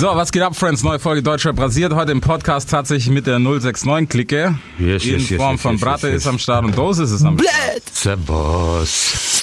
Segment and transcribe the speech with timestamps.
[0.00, 0.82] So, was geht ab, Friends?
[0.82, 1.92] Neue Folge Deutschrap rasiert.
[1.92, 4.54] Heute im Podcast tatsächlich mit der 069-Clique.
[4.78, 6.32] Yes, In yes, yes, Form yes, von yes, Bratte yes, ist yes.
[6.32, 7.82] am Start und Dosis ist am Start.
[7.92, 9.42] Servus.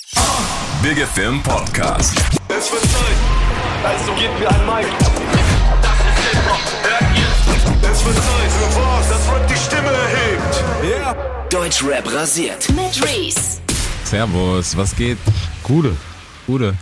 [0.81, 2.17] Big FM Podcast.
[2.49, 3.17] Es wird Zeit,
[3.83, 4.87] also gebt mir ein Mic.
[5.79, 7.91] Das ist Hip-Hop, hört ihr?
[7.91, 10.63] Es wird Zeit für was, das Rap die Stimme erhebt.
[10.89, 11.15] Ja.
[11.51, 12.67] Deutschrap rasiert.
[12.69, 13.59] Mit Reese.
[14.05, 15.19] Servus, was geht?
[15.61, 15.95] Gute.
[16.47, 16.73] Gute.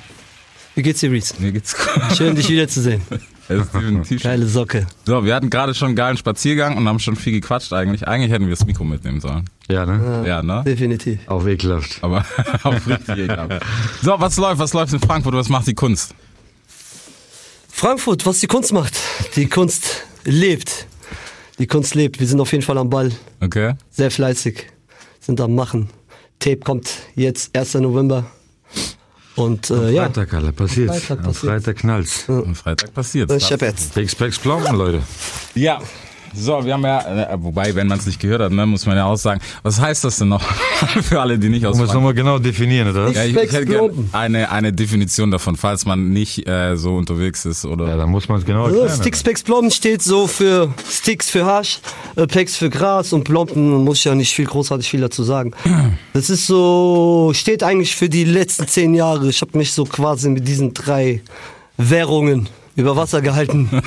[0.76, 1.34] Wie geht's dir, Reese?
[1.39, 2.16] Mir geht's gut.
[2.16, 3.02] Schön, dich wiederzusehen.
[3.48, 4.88] Geile Socke.
[5.05, 8.08] So, wir hatten gerade schon einen geilen Spaziergang und haben schon viel gequatscht eigentlich.
[8.08, 9.45] Eigentlich hätten wir das Mikro mitnehmen sollen.
[9.70, 10.23] Ja, ne?
[10.27, 10.63] Ja, ne?
[10.66, 11.20] Definitiv.
[11.27, 12.00] Auf ekelhaft.
[12.02, 12.26] Aber
[12.63, 13.63] auf richtig ekelhaft.
[14.02, 14.59] So, was läuft?
[14.59, 15.36] Was läuft in Frankfurt?
[15.36, 16.16] Was macht die Kunst?
[17.70, 18.98] Frankfurt, was die Kunst macht.
[19.36, 20.88] Die Kunst lebt.
[21.59, 22.20] Die Kunst lebt.
[22.20, 23.12] Wir sind auf jeden Fall am Ball.
[23.41, 23.73] Okay.
[23.91, 24.67] Sehr fleißig.
[25.20, 25.89] Sind am Machen.
[26.39, 27.75] Tape kommt jetzt, 1.
[27.75, 28.25] November.
[29.35, 30.95] Und äh, ja, Freitag, Alter, passiert.
[30.95, 31.52] Freitag Am passiert.
[31.52, 32.30] Freitag knallt's.
[32.30, 33.31] Am Freitag passiert.
[33.31, 33.94] ich hab jetzt.
[33.94, 35.02] Big Specs Plomben, Leute.
[35.55, 35.81] Ja.
[36.38, 38.97] So, wir haben ja, äh, wobei, wenn man es nicht gehört hat, ne, muss man
[38.97, 40.42] ja auch sagen, was heißt das denn noch
[41.02, 43.09] für alle, die nicht aus Frankfurt nochmal genau definieren, oder?
[43.11, 47.45] Ja, ich, ich hätte gerne eine, eine Definition davon, falls man nicht äh, so unterwegs
[47.45, 47.88] ist oder.
[47.88, 48.89] Ja, dann muss man es genau erklären.
[48.89, 51.80] Sticks, Packs, Plomben steht so für Sticks für Hasch,
[52.16, 55.52] äh, Packs für Gras und Plomben muss ich ja nicht viel großartig viel dazu sagen.
[56.14, 59.30] Das ist so, steht eigentlich für die letzten zehn Jahre.
[59.30, 61.22] Ich habe mich so quasi mit diesen drei
[61.77, 63.70] Währungen über Wasser gehalten.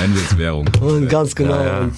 [0.00, 0.68] Handelswährung.
[0.80, 1.54] Und ganz genau.
[1.56, 1.78] Ja, ja.
[1.80, 1.92] Und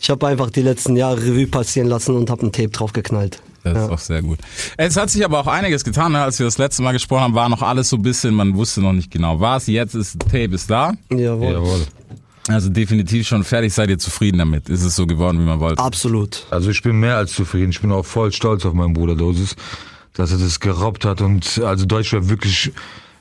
[0.00, 3.40] ich habe einfach die letzten Jahre Revue passieren lassen und habe ein Tape drauf geknallt.
[3.62, 3.90] Das ist Ja.
[3.94, 4.38] auch sehr gut.
[4.76, 6.22] Es hat sich aber auch einiges getan, ne?
[6.22, 8.80] als wir das letzte Mal gesprochen haben, war noch alles so ein bisschen, man wusste
[8.82, 9.66] noch nicht genau was.
[9.66, 10.92] Jetzt ist Tape ist da.
[11.10, 11.52] Jawohl.
[11.52, 11.86] Jawohl.
[12.48, 13.72] Also definitiv schon fertig.
[13.72, 14.68] Seid ihr zufrieden damit?
[14.68, 15.82] Ist es so geworden, wie man wollte?
[15.82, 16.46] Absolut.
[16.50, 17.70] Also ich bin mehr als zufrieden.
[17.70, 19.56] Ich bin auch voll stolz auf meinen Bruder Dosis,
[20.12, 22.70] dass er das gerobbt hat und also Deutschrap wirklich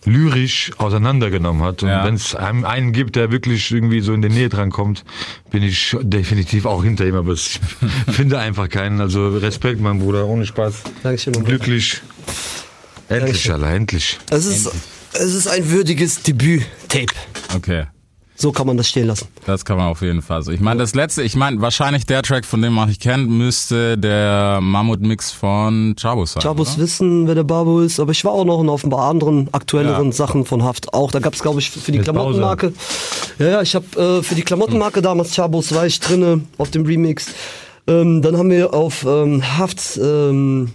[0.06, 1.84] lyrisch auseinandergenommen hat.
[1.84, 2.06] Und Ja.
[2.06, 5.04] wenn es einen, einen gibt, der wirklich irgendwie so in der Nähe dran kommt,
[5.52, 7.16] bin ich definitiv auch hinter ihm.
[7.16, 7.60] Aber ich
[8.12, 9.02] finde einfach keinen.
[9.02, 10.84] Also Respekt, mein Bruder, ohne Spaß.
[11.04, 11.58] Dankeschön, mein Bruder.
[11.58, 12.02] Glücklich.
[13.10, 13.52] Endlich, Dankeschön.
[13.54, 14.20] Alter, endlich.
[14.30, 14.72] Es ist,
[15.14, 17.06] es ist ein würdiges Debüt-Tape.
[17.56, 17.86] Okay.
[18.44, 19.30] So kann man das stehen lassen.
[19.46, 20.52] Das kann man auf jeden Fall so.
[20.52, 23.98] Ich meine, das letzte, ich meine, wahrscheinlich der Track, von dem man nicht kennt, müsste
[23.98, 26.44] der Mammut-Mix von Chabos sein.
[26.44, 26.84] Chabos oder?
[26.84, 30.08] wissen, wer der Babo ist, aber ich war auch noch auf ein paar anderen aktuelleren
[30.08, 30.12] Ja.
[30.12, 31.10] Sachen von Haft auch.
[31.12, 32.74] Da gab es, glaube ich, für die Mit Klamottenmarke.
[33.40, 36.86] Ja, ja, ich habe äh, für die Klamottenmarke damals Chabos war ich drinne auf dem
[36.86, 37.28] Remix.
[37.88, 40.72] Ähm, dann haben wir auf ähm, Haft ähm,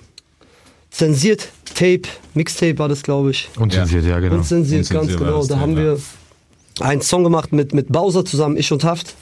[0.91, 3.51] zensiert Tape, Mixtape war das, glaube ich.
[3.59, 4.37] Unzensiert, ja, genau.
[4.37, 5.45] Unzensiert, ganz genau.
[5.45, 5.83] Da haben ja.
[5.83, 5.99] wir
[6.81, 9.15] einen Song gemacht mit, mit Bowser zusammen, ich und Haft.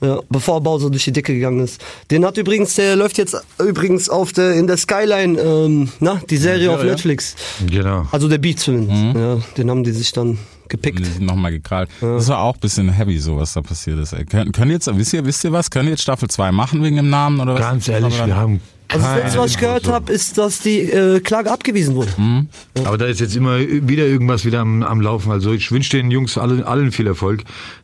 [0.00, 1.80] Ja, bevor Bowser durch die Decke gegangen ist.
[2.10, 6.36] Den hat übrigens, der läuft jetzt übrigens auf der, in der Skyline, ähm, na, die
[6.36, 6.92] Serie auf Serie?
[6.92, 7.36] Netflix.
[7.66, 8.06] Genau.
[8.10, 9.02] Also der Beat zumindest.
[9.02, 9.20] Mhm.
[9.20, 10.36] Ja, den haben die sich dann
[10.68, 11.20] gepickt.
[11.20, 11.88] Nochmal gekrallt.
[12.00, 14.12] Das war auch ein bisschen heavy, so was da passiert ist.
[14.12, 14.24] Ey.
[14.24, 15.70] Können, können jetzt, wisst ihr, wisst ihr was?
[15.70, 17.60] Können jetzt Staffel 2 machen wegen dem Namen oder was?
[17.60, 18.60] Ganz ehrlich, wir haben
[18.94, 22.12] Also das letzte, was ich gehört habe, ist, dass die äh, Klage abgewiesen wurde.
[22.16, 22.48] Mhm.
[22.84, 25.30] Aber da ist jetzt immer wieder irgendwas wieder am, am Laufen.
[25.32, 27.42] Also ich wünsche den Jungs allen, allen viel Erfolg,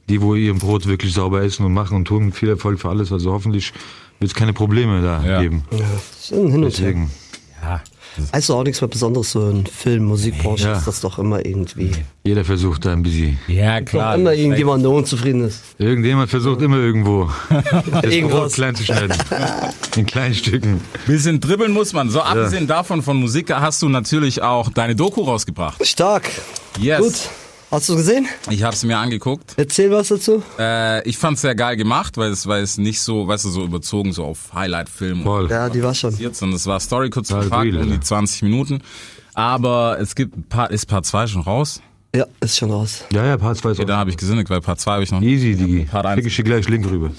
[0.08, 2.32] die wo ihr Brot wirklich sauber essen und machen und tun.
[2.32, 3.12] Viel Erfolg für alles.
[3.12, 3.72] Also hoffentlich
[4.18, 5.42] wird es keine Probleme da Ja.
[5.42, 5.64] geben.
[5.70, 5.80] Das
[6.22, 6.70] ist ein Hin und Her.
[6.70, 7.10] Deswegen.
[7.62, 7.80] Ja.
[8.32, 10.76] Also auch nichts mehr Besonderes, so in Film, Musikbranche Ja.
[10.78, 11.92] ist das doch immer irgendwie.
[12.24, 13.38] Jeder versucht da ein bisschen.
[13.46, 14.16] Ja, klar.
[14.16, 15.62] immer irgendjemand, der unzufrieden ist.
[15.78, 17.30] Irgendjemand versucht immer irgendwo
[18.02, 19.16] das Brot klein zu schneiden.
[19.96, 20.80] In kleinen Stücken.
[21.06, 22.10] Bisschen dribbeln muss man.
[22.10, 25.86] So, abgesehen davon von Musik hast du natürlich auch deine Doku rausgebracht.
[25.86, 26.28] Stark.
[26.80, 27.00] Yes.
[27.00, 27.14] Gut.
[27.70, 28.26] Hast du gesehen?
[28.50, 29.54] Ich habe es mir angeguckt.
[29.56, 30.42] Erzähl was dazu.
[30.58, 33.62] Äh, ich fand's sehr geil gemacht, weil es, weil es nicht so, weißt du, so
[33.62, 35.48] überzogen, so auf Highlight-Film Voll.
[35.48, 36.10] Ja, die war schon.
[36.10, 38.00] passiert, sondern es war Story kurz real, um die Alter.
[38.00, 38.82] 20 Minuten.
[39.34, 41.80] Aber es gibt ein paar, ist Part 2 schon raus?
[42.12, 43.04] Ja, ist schon raus.
[43.12, 45.12] Ja, ja, Part 2 ist Okay, da habe ich gesündigt, weil Part 2 habe ich
[45.12, 45.30] noch nicht.
[45.30, 45.84] Easy, Digi.
[45.84, 46.16] Part eins.
[46.16, 47.12] Krieg ich dir gleich Link rüber.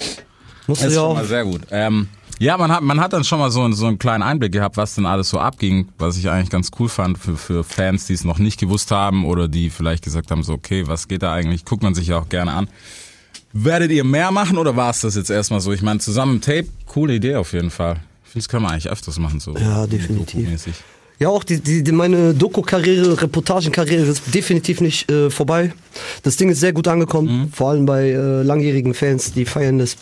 [0.66, 1.14] Du ist ja schon auch.
[1.14, 1.62] mal sehr gut.
[1.70, 4.52] Ähm, ja, man hat, man hat dann schon mal so, einen- so einen kleinen Einblick
[4.52, 8.06] gehabt, was denn alles so abging, was ich eigentlich ganz cool fand für, für Fans,
[8.06, 11.22] die es noch nicht gewusst haben oder die vielleicht gesagt haben, so, okay, was geht
[11.22, 11.64] da eigentlich?
[11.64, 12.68] Guckt man sich ja auch gerne an.
[13.52, 15.72] Werdet ihr mehr machen oder war es das jetzt erstmal so?
[15.72, 17.96] Ich meine, zusammen Tape, coole Idee auf jeden Fall.
[18.24, 19.54] Ich finde, das können wir eigentlich öfters machen, so.
[19.56, 20.40] Ja, definitiv.
[20.40, 20.74] Doku-mäßig.
[21.18, 25.72] Ja, auch die, die, die, meine Doku-Karriere, Reportagenkarriere ist definitiv nicht äh, vorbei.
[26.22, 29.96] Das Ding ist sehr gut angekommen, vor allem bei äh, langjährigen Fans, die feiern das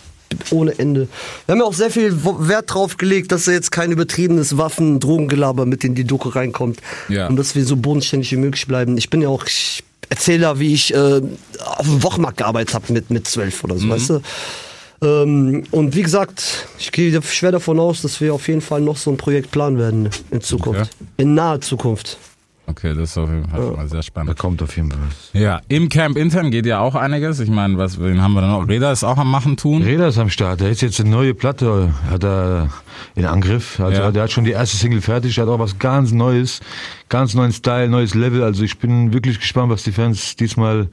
[0.51, 1.09] ohne Ende.
[1.47, 5.01] Wir haben ja auch sehr viel Wert drauf gelegt, dass da jetzt kein übertriebenes Waffen-,
[5.01, 6.81] Drogengelaber mit in die Doku reinkommt.
[7.09, 7.27] Ja.
[7.27, 8.97] Und dass wir so bodenständig wie möglich bleiben.
[8.97, 11.21] Ich bin ja auch ich Erzähler, wie ich äh,
[11.61, 14.21] auf dem Wochenmarkt gearbeitet habe mit, mit zwölf oder so, weißt du?
[15.03, 18.97] Ähm, und wie gesagt, ich gehe schwer davon aus, dass wir auf jeden Fall noch
[18.97, 20.81] so ein Projekt planen werden in Zukunft.
[20.81, 21.11] Okay.
[21.17, 22.19] In naher Zukunft.
[22.71, 24.39] Okay, das ist auf jeden Fall schon mal sehr Da spannend.
[24.39, 25.31] kommt auf jeden Fall was.
[25.41, 27.41] Ja, im Camp intern geht ja auch einiges.
[27.41, 28.69] Ich meine, was, wen haben wir da noch?
[28.69, 29.83] Reda ist auch am Machen tun.
[29.83, 30.61] Reda ist am Start.
[30.61, 32.69] Der ist jetzt eine neue Platte, hat er
[33.15, 33.81] in Angriff.
[33.81, 34.11] Also Ja.
[34.13, 36.61] der hat schon die erste Single fertig, hat auch was ganz Neues,
[37.09, 38.43] ganz neuen Style, neues Level.
[38.43, 40.89] Also ich bin wirklich gespannt, was die Fans diesmal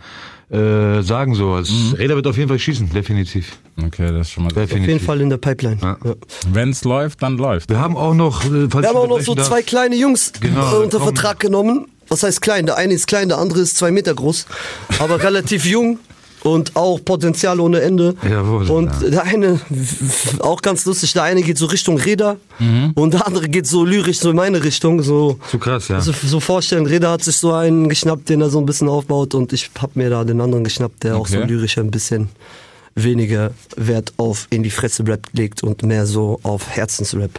[0.49, 1.51] äh, sagen so.
[1.53, 1.93] Also Mhm.
[1.95, 3.57] Reda wird auf jeden Fall schießen, definitiv.
[3.83, 4.49] Okay, das ist schon mal.
[4.49, 4.81] definitiv.
[4.81, 5.77] Auf jeden Fall in der Pipeline.
[5.81, 5.97] Ja.
[6.03, 6.13] Ja.
[6.51, 7.69] Wenn's läuft, dann läuft.
[7.69, 10.31] Wir haben auch noch, äh, falls Wir haben auch noch so darf- zwei kleine Jungs
[10.39, 10.99] Genau, äh, unter.
[11.01, 11.87] Vertrag genommen.
[12.09, 12.65] Was heißt klein?
[12.65, 14.45] Der eine ist klein, der andere ist zwei Meter groß,
[14.99, 15.99] aber relativ jung
[16.43, 18.15] und auch Potenzial ohne Ende.
[18.29, 19.09] Jawohl, und ja.
[19.09, 19.59] der eine,
[20.39, 22.91] auch ganz lustig, der eine geht so Richtung Räder Mhm.
[22.95, 25.01] und der andere geht so lyrisch so in meine Richtung.
[25.03, 25.95] So, Zu krass, ja.
[25.97, 29.35] also so vorstellen, Räder hat sich so einen geschnappt, den er so ein bisschen aufbaut
[29.35, 31.47] und ich hab mir da den anderen geschnappt, der auch so Okay.
[31.47, 32.29] lyrisch ein bisschen
[32.95, 37.29] weniger Wert auf in die Fresse Rap legt und mehr so auf Herzensrap.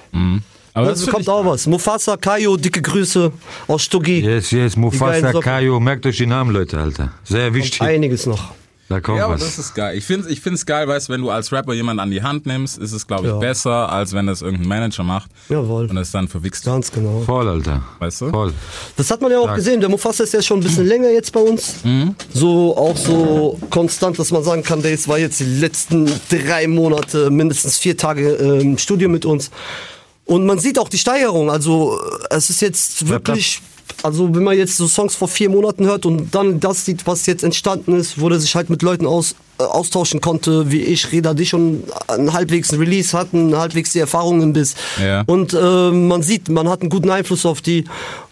[0.75, 1.67] Aber Also kommt auch was.
[1.67, 3.33] Mufasa, Kayo, dicke Grüße
[3.67, 4.21] aus Stuggi.
[4.21, 5.33] Yes, yes, Mufasa.
[5.41, 7.11] Kayo, merkt euch die Namen, Leute, Alter.
[7.25, 7.81] Sehr wichtig.
[7.83, 8.53] Einiges noch.
[8.89, 9.41] Da kommt Ja, aber was.
[9.43, 9.99] das ist geil.
[9.99, 12.47] Ich finde ich find's geil, weißt du, wenn du als Rapper jemanden an die Hand
[12.47, 13.39] nimmst, ist es, glaube ich, Ja.
[13.39, 15.87] besser, als wenn das irgendein Manager macht Jawohl.
[15.91, 16.65] und es dann verwichst.
[16.65, 17.21] Ganz genau.
[17.27, 17.83] Voll, Alter.
[17.99, 18.31] Weißt du?
[18.31, 18.55] Voll.
[18.97, 19.57] Das hat man ja auch Stark.
[19.57, 19.81] gesehen.
[19.81, 21.75] Der Mufasa ist ja schon ein bisschen länger jetzt bei uns.
[22.33, 26.67] So auch so konstant, dass man sagen kann, der ist- war jetzt die letzten drei
[26.67, 29.51] Monate, mindestens vier Tage äh, im Studio mit uns.
[30.25, 31.51] Und man sieht auch die Steigerung.
[31.51, 32.01] Also
[32.31, 33.61] es ist jetzt wirklich.
[34.03, 37.27] Also wenn man jetzt so Songs vor vier Monaten hört und dann das sieht, was
[37.27, 41.11] jetzt entstanden ist, wo der sich halt mit Leuten aus, äh, austauschen konnte, wie ich,
[41.13, 44.75] Reda, die schon einen halbwegs Release hatten, halbwegs die Erfahrungen bis.
[45.03, 45.25] Ja.
[45.27, 47.85] Und äh, man sieht, man hat einen guten Einfluss auf die.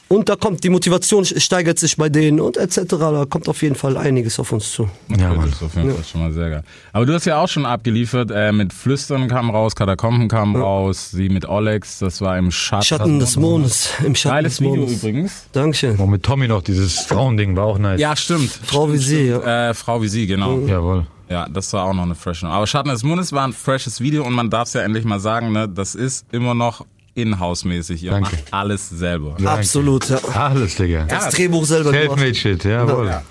[0.09, 2.83] Und da kommt die Motivation steigert sich bei denen und etc.
[2.89, 4.85] Da kommt auf jeden Fall einiges auf uns zu.
[5.09, 5.47] Ja, Okay, Mann.
[5.47, 6.63] das ist auf jeden Fall schon mal sehr geil.
[6.93, 11.11] Aber du hast ja auch schon abgeliefert, äh, mit Flüstern kam raus, Katakomben kam raus,
[11.11, 12.85] sie mit Olex, das war im Schatten.
[12.85, 13.91] Schatten des Mondes.
[14.05, 14.99] Im Schatten Geiles des Video Mondes.
[14.99, 15.47] übrigens.
[15.51, 15.97] Dankeschön.
[15.97, 18.01] Und mit Tommy noch dieses Frauending war auch nice.
[18.01, 18.51] Ja, stimmt.
[18.63, 19.71] Frau wie sie, ja.
[19.71, 20.61] Äh, Frau wie sie, genau.
[20.61, 21.07] Jawohl.
[21.29, 22.55] Ja, das war auch noch eine fresh Nummer.
[22.55, 25.19] Aber Schatten des Mondes war ein freshes Video und man darf es ja endlich mal
[25.19, 28.03] sagen, ne, das ist immer noch in-house-mäßig.
[28.05, 28.31] Ihr Danke.
[28.31, 29.37] macht alles selber.
[29.45, 30.19] Absolut, ja.
[30.35, 31.05] Alles, Digga.
[31.09, 32.09] Das Drehbuch selber gemacht.
[32.19, 33.23] Selfmade Shit, jawohl.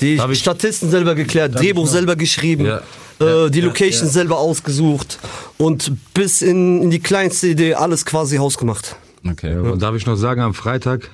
[0.00, 2.80] Die Darf ich- Statisten selber geklärt, Drehbuch selber geschrieben, Ja.
[3.20, 5.18] äh, die Location selber ausgesucht
[5.58, 8.96] und bis in, in die kleinste Idee alles quasi hausgemacht.
[9.28, 9.56] Okay.
[9.56, 11.10] Und darf ich noch sagen, am Freitag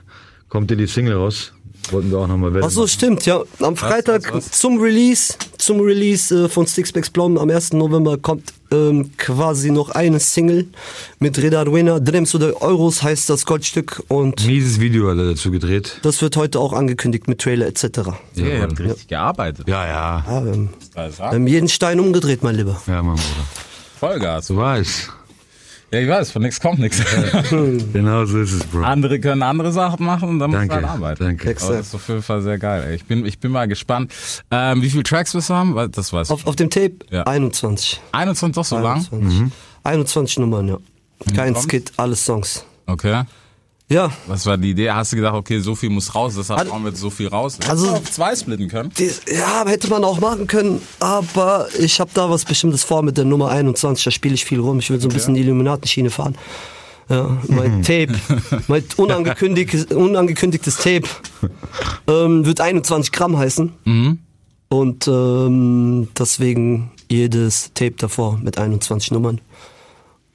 [0.49, 1.53] kommt dir die Single raus.
[1.91, 3.43] Wollten wir auch nochmal Ach so, stimmt, ja.
[3.61, 4.59] Am Freitag was, was?
[4.59, 7.73] zum Release, zum Release äh, von Sixpacks Blonde am 1.
[7.75, 10.67] November kommt ähm, quasi noch eine Single
[11.19, 12.01] mit Reda Duena.
[12.01, 15.99] Drems oder Euros heißt das Goldstück und Mieses Video hat er dazu gedreht.
[16.03, 17.85] das wird heute auch angekündigt mit Trailer etc.
[18.35, 19.69] Ja, ihr habt richtig gearbeitet.
[19.69, 20.25] Ja, ja.
[20.27, 22.81] Ja, wir haben, Das wir haben jeden Stein umgedreht, mein Lieber.
[22.87, 23.47] Ja, mein Bruder.
[24.01, 24.47] Vollgas.
[24.47, 25.11] Du weißt.
[25.93, 27.01] Ja, ich weiß, von nichts kommt nichts.
[27.93, 28.83] Genau so ist es, Bro.
[28.83, 31.25] andere können andere Sachen machen und dann muss Danke, man halt arbeiten.
[31.25, 31.57] danke.
[31.63, 32.85] Aber das ist auf jeden Fall sehr geil.
[32.89, 32.95] Ey.
[32.97, 34.11] Ich bin, ich bin mal gespannt.
[34.51, 35.75] Ähm, wie viele Tracks wir haben?
[35.75, 36.33] Weil Das weiß ich.
[36.33, 37.25] Auf, auf dem Tape Ja.
[37.25, 38.01] 21.
[38.13, 39.07] 21 doch so lang?
[39.13, 39.53] 21.
[39.85, 40.79] 21 Nummern, ja.
[41.37, 41.55] Kein?
[41.57, 42.65] Skit, alle Songs.
[42.87, 43.23] Okay.
[43.89, 44.91] Ja, Was war die Idee?
[44.91, 47.29] Hast du gedacht, okay, so viel muss raus, deshalb Also- brauchen wir jetzt so viel
[47.29, 47.59] raus?
[47.69, 48.91] Also- Hättest du auf zwei splitten können.
[48.99, 53.19] die, ja, hätte man auch machen können, aber ich habe da was Bestimmtes vor mit
[53.19, 54.79] der Nummer 21, da spiele ich viel rum.
[54.79, 56.37] Ich will so ein bisschen die Illuminatenschiene fahren.
[57.11, 58.15] Ja, mein Tape,
[58.69, 61.03] mein unangekündigtes, unangekündigtes Tape
[62.07, 63.73] ähm, wird 21 Gramm heißen.
[64.71, 69.41] Und ähm, deswegen jedes Tape davor mit 21 Nummern.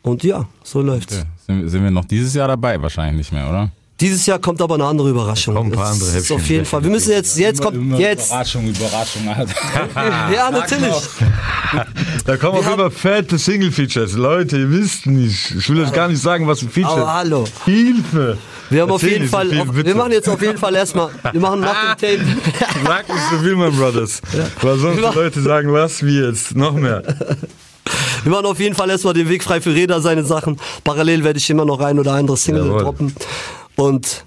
[0.04, 1.16] Und ja, so läuft's.
[1.16, 1.26] Okay.
[1.46, 2.82] Sind, sind wir noch dieses Jahr dabei?
[2.82, 3.72] Wahrscheinlich nicht mehr, oder?
[4.00, 5.56] Dieses Jahr kommt aber eine andere Überraschung.
[5.56, 6.84] kommen ein paar Das andere ist Häppchen, auf jeden Fall.
[6.84, 8.28] Wir müssen jetzt, jetzt kommt, jetzt.
[8.28, 9.54] Überraschung, Überraschung, Alter.
[10.34, 10.94] Ja, natürlich.
[12.26, 14.14] Da kommen auf immer fette Single-Features.
[14.14, 15.52] Leute, ihr wisst nicht.
[15.52, 17.46] Ich will euch gar nicht sagen, was ein Feature Aber hallo.
[17.66, 18.38] Hilfe!
[18.70, 20.58] Wir haben auf Erzähl jeden nicht so Fall, viel, auf, wir machen jetzt auf jeden
[20.58, 22.38] Fall erstmal, wir machen nach dem Tape.
[22.86, 24.22] Sag nicht so viel, mein Brothers.
[24.62, 26.56] Weil sonst die Leute sagen, was, wie jetzt?
[26.56, 27.02] Noch mehr.
[28.28, 30.60] Wir machen auf jeden Fall erstmal den Weg frei für Räder, seine Sachen.
[30.84, 32.84] Parallel werde ich immer noch ein oder andere Single Jawohl.
[32.84, 33.16] droppen.
[33.78, 34.26] Und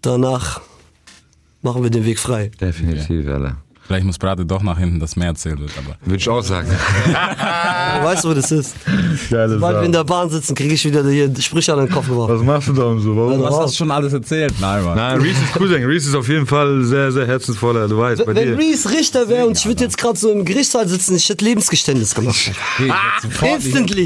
[0.00, 0.60] danach
[1.60, 2.50] machen wir den Weg frei.
[2.60, 3.58] Definitiv, Alter.
[3.92, 5.96] Vielleicht muss Brate doch nach hinten, dass mehr erzählt wird, aber.
[6.02, 6.66] Würde ich auch sagen.
[8.02, 8.74] Weißt du, wo das ist?
[9.30, 12.08] Geile Weil wir in der Bahn sitzen, kriege ich wieder hier Sprüche an den Kopf
[12.08, 12.36] geworfen.
[12.38, 13.14] Was machst du da um so?
[13.14, 13.32] Warum?
[13.32, 14.54] Also, Was hast du schon alles erzählt?
[14.62, 14.96] Nein, Mann.
[14.96, 15.84] Nein, Reese ist Cousin.
[15.84, 17.86] Reese ist auf jeden Fall sehr, sehr herzensvoller.
[17.86, 18.56] Du weißt, bei Wenn dir.
[18.56, 22.14] Reese Richter wäre und ich würde jetzt gerade so im Gerichtssaal sitzen, ich hätte Lebensgeständnis
[22.14, 22.50] gemacht.
[22.78, 24.04] Okay, sofort Instantly.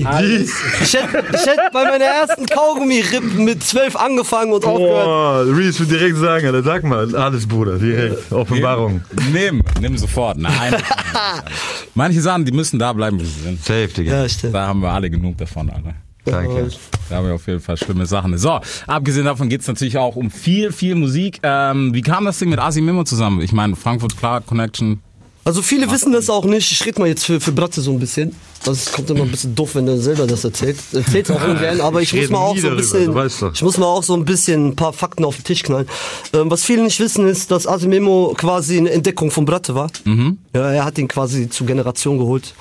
[0.82, 5.04] Ich hätte, ich hätte bei meiner ersten Kaugummi-Rippen mit zwölf angefangen und aufgehört.
[5.04, 8.32] Boah, Reese wird direkt sagen, Alter, sag mal, alles, Bruder, direkt.
[8.32, 9.02] Offenbarung.
[9.32, 10.38] Nimm, nimm sofort.
[10.38, 10.74] Nein.
[11.94, 13.64] Manche Sachen, die müssen da bleiben, wo sie sind.
[13.64, 14.22] Safe, Digga.
[14.22, 14.54] Ja, stimmt.
[14.54, 15.94] Da haben wir alle genug davon, Alter.
[16.24, 16.70] Danke.
[17.08, 18.36] Da haben wir auf jeden Fall schlimme Sachen.
[18.36, 21.38] So, abgesehen davon geht's natürlich auch um viel, viel Musik.
[21.42, 23.40] Ähm, wie kam das Ding mit Asi Memo zusammen?
[23.40, 25.00] Ich meine, Frankfurt, klar, Connection.
[25.46, 26.72] Also viele wissen das auch nicht.
[26.72, 28.34] Ich rede mal jetzt für, für Bratte so ein bisschen.
[28.64, 30.76] Das kommt immer ein bisschen doof, wenn er selber das erzählt.
[30.92, 33.78] Erzählt auch ungern, aber ich, Ich muss mal auch so ein bisschen, weißt ich muss
[33.78, 35.86] mal auch so ein bisschen ein paar Fakten auf den Tisch knallen.
[36.32, 39.88] Ähm, was viele nicht wissen ist, dass Asimemo quasi eine Entdeckung von Bratte war.
[40.52, 42.52] Ja, er hat ihn quasi zur Generation geholt.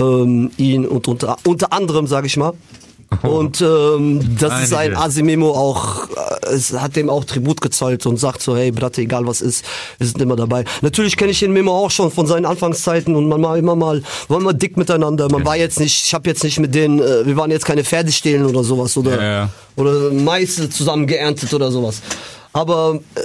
[0.00, 2.54] Ähm, ihn und unter, unter anderem, sage ich mal.
[3.22, 5.00] Und ähm, das ist ein Einige.
[5.00, 9.26] Asimemo auch, äh, es hat dem auch Tribut gezollt und sagt so, hey Bratte, egal
[9.26, 9.64] was ist,
[9.98, 10.64] wir sind immer dabei.
[10.80, 14.02] Natürlich kenne ich den Memo auch schon von seinen Anfangszeiten und man war immer mal,
[14.28, 15.28] war immer dick miteinander.
[15.30, 17.84] Man war jetzt nicht, ich habe jetzt nicht mit denen, äh, wir waren jetzt keine
[17.84, 19.48] Pferdestehlen oder sowas oder Ja, ja.
[19.76, 22.02] oder Mais zusammen geerntet oder sowas.
[22.52, 23.20] Aber äh,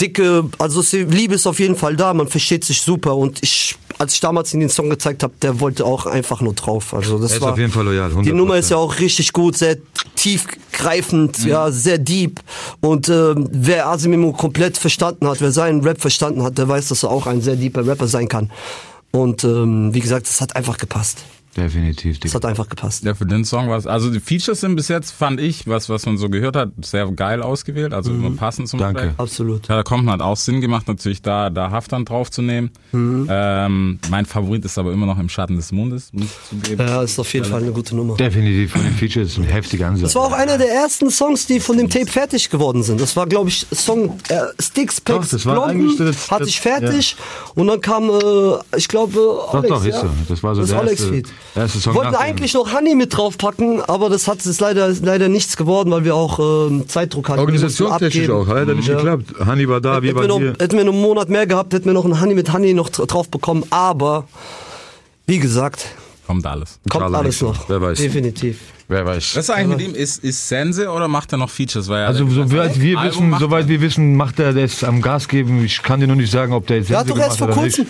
[0.00, 4.14] dicke, also Liebe ist auf jeden Fall da, man versteht sich super und ich, als
[4.14, 6.94] ich damals ihn den Song gezeigt habe, der wollte auch einfach nur drauf.
[6.94, 8.32] Also das Er ist war auf jeden Fall loyal, Die 100%.
[8.32, 9.76] Nummer ist ja auch richtig gut, sehr
[10.16, 12.40] tiefgreifend, ja, sehr deep.
[12.80, 17.02] Und ähm, wer Asimimo komplett verstanden hat, wer seinen Rap verstanden hat, der weiß, dass
[17.02, 18.50] er auch ein sehr deeper Rapper sein kann.
[19.12, 21.18] Und ähm, wie gesagt, es hat einfach gepasst.
[21.56, 22.18] Definitiv.
[22.24, 23.04] Es hat einfach gepasst.
[23.04, 23.86] Ja, für den Song war es.
[23.86, 27.10] Also die Features sind bis jetzt, fand ich, was, was man so gehört hat, sehr
[27.10, 27.92] geil ausgewählt.
[27.92, 29.00] Also immer passend zum Danke.
[29.02, 29.14] Track.
[29.18, 29.68] Absolut.
[29.68, 32.70] Ja, da kommt man hat auch Sinn gemacht, natürlich da, da Haftan draufzunehmen.
[32.92, 36.86] Ähm, mein Favorit ist aber immer noch im Schatten des Mondes, muss ich zugeben.
[36.88, 38.16] Ja, ist auf jeden Fall eine gute Nummer.
[38.16, 40.02] Definitiv von den Features ein heftiger Ansatz.
[40.12, 43.00] Das war auch einer der ersten Songs, die von dem Tape fertig geworden sind.
[43.00, 46.60] Das war, glaube ich, Song äh, Sticks, Doch, Packs, das eigentlich das- hatte das- ich
[46.60, 47.16] fertig.
[47.54, 49.68] Und dann kam, äh, ich glaube, Alex.
[49.68, 50.00] doch, ist ja.
[50.02, 50.08] so.
[50.28, 51.28] Das war so der Alex erste- Feed.
[51.54, 55.56] Erste Song Wollten eigentlich noch Honey mit draufpacken, aber das hat ist leider, leider nichts
[55.56, 57.40] geworden, weil wir auch ähm, Zeitdruck hatten.
[57.40, 58.96] Organisationstechnisch auch, leider nicht Ja.
[58.96, 59.24] geklappt.
[59.44, 60.54] Hani war da, wir Hätten wir, waren noch, hier.
[60.58, 62.88] hätten wir noch einen Monat mehr gehabt, hätten wir noch einen Honey mit Honey noch
[62.90, 63.64] dra- drauf bekommen.
[63.70, 64.26] Aber,
[65.26, 65.86] wie gesagt,
[66.26, 66.78] Kommt alles.
[66.88, 67.68] kommt Inshallah alles noch.
[67.68, 67.98] Wer weiß.
[67.98, 68.58] Definitiv.
[68.86, 69.36] Wer weiß.
[69.36, 69.94] Was ist eigentlich mit ihm?
[69.94, 71.88] Ist, ist Sense oder macht er noch Features?
[71.88, 73.68] Weil Also soweit wir wissen, macht soweit er.
[73.68, 75.64] wir wissen, macht er das am Gas geben.
[75.64, 77.50] Ich kann dir noch nicht sagen, ob der jetzt Der hat Sense doch erst vor
[77.50, 77.86] kurzem,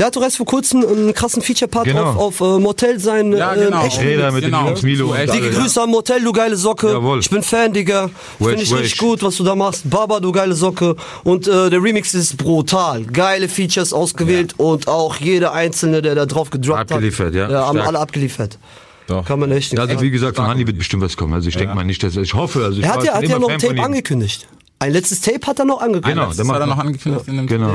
[0.00, 2.04] der hat doch erst vor kurzem einen krassen Feature-Part Genau.
[2.14, 3.32] auf, auf äh, Motel sein.
[3.32, 3.84] Ja, äh, genau.
[3.84, 4.66] echt- Räder mit Genau.
[4.66, 5.14] Jungs Milo.
[5.14, 5.50] Dicke.
[5.50, 6.88] Grüße am Motel, du geile Socke.
[6.90, 7.20] Jawohl.
[7.20, 8.10] Ich bin Fan, Digga.
[8.38, 9.88] Finde ich richtig gut, was du da machst.
[9.88, 10.96] Baba, du geile Socke.
[11.22, 13.04] Und äh, der Remix ist brutal.
[13.04, 17.44] Geile Features ausgewählt und auch jeder Einzelne, der da drauf gedroppt Abgeliefert, ja.
[17.44, 17.50] hat.
[17.50, 17.88] Ja, haben Stark.
[17.88, 18.58] alle abgeliefert.
[19.06, 19.24] Doch.
[19.26, 20.02] Kann man echt nicht Also sagen.
[20.06, 21.34] wie gesagt, von Hani wird bestimmt was kommen.
[21.34, 22.64] Also ich denke mal nicht, dass ich hoffe.
[22.64, 23.80] Also ich Er hat war ja, hat ja noch ein Tape ihm.
[23.82, 24.46] angekündigt.
[24.82, 26.14] Ein letztes Tape hat er noch angekündigt.
[26.14, 27.74] Genau, Das der hat er noch angekündigt in dem Genau.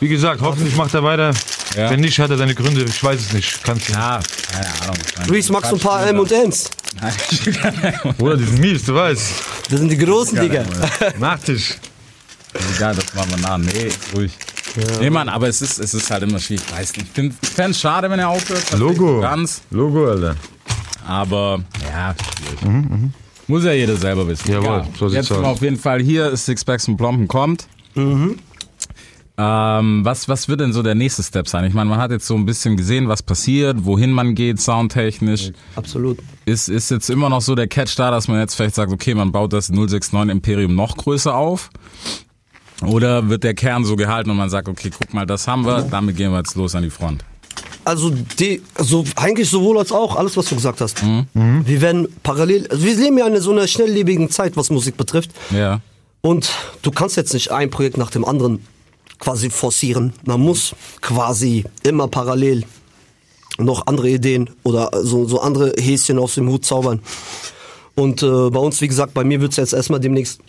[0.00, 1.32] Wie gesagt, hoffentlich macht er weiter.
[1.76, 1.90] Ja.
[1.90, 2.84] Wenn nicht, hat er seine Gründe.
[2.84, 3.62] Ich weiß es nicht.
[3.62, 4.18] Kannst Ja,
[4.50, 4.96] keine Ahnung.
[5.30, 6.70] Reese, magst du ein paar M&M's?
[8.16, 9.22] Bruder, die sind mies, du weißt.
[9.68, 10.64] Das sind die großen, Digga.
[11.20, 11.76] Nachtisch.
[12.76, 13.58] Egal, das machen wir nach.
[13.58, 14.32] Nee, ruhig.
[15.00, 16.64] Nee, Mann, aber es ist, es ist halt immer schwierig.
[16.66, 17.08] Ich weiß nicht.
[17.42, 18.64] Ich finde es schade, wenn er aufhört.
[18.78, 19.20] Logo.
[19.20, 19.60] Ganz.
[19.70, 20.34] Logo, Alter.
[21.06, 21.60] Aber,
[21.92, 23.10] ja, schwierig.
[23.48, 24.50] Muss ja jeder selber wissen.
[24.50, 24.86] Jawohl, Egal.
[24.98, 25.56] so sieht's Jetzt sind wir aus.
[25.56, 26.36] auf jeden Fall hier.
[26.36, 27.66] Sixpacks und Plomben kommt.
[29.40, 31.64] Ähm, was, was wird denn so der nächste Step sein?
[31.64, 35.52] Ich meine, man hat jetzt so ein bisschen gesehen, was passiert, wohin man geht, soundtechnisch.
[35.76, 36.18] Absolut.
[36.44, 39.14] Ist, ist jetzt immer noch so der Catch da, dass man jetzt vielleicht sagt, okay,
[39.14, 41.70] man baut das 069 Imperium noch größer auf?
[42.84, 45.82] Oder wird der Kern so gehalten und man sagt, okay, guck mal, das haben wir,
[45.82, 47.24] damit gehen wir jetzt los an die Front?
[47.88, 51.02] Also, die, also eigentlich sowohl als auch, alles was du gesagt hast.
[51.02, 51.62] Mhm.
[51.64, 55.30] Wir werden parallel, also wir leben ja in so einer schnelllebigen Zeit, was Musik betrifft.
[55.48, 55.80] Ja.
[56.20, 56.50] Und
[56.82, 58.62] du kannst jetzt nicht ein Projekt nach dem anderen
[59.18, 60.12] quasi forcieren.
[60.26, 62.64] Man muss quasi immer parallel
[63.56, 67.00] noch andere Ideen oder so, so andere Häschen aus dem Hut zaubern.
[67.94, 70.40] Und äh, bei uns, wie gesagt, bei mir wird es jetzt erstmal demnächst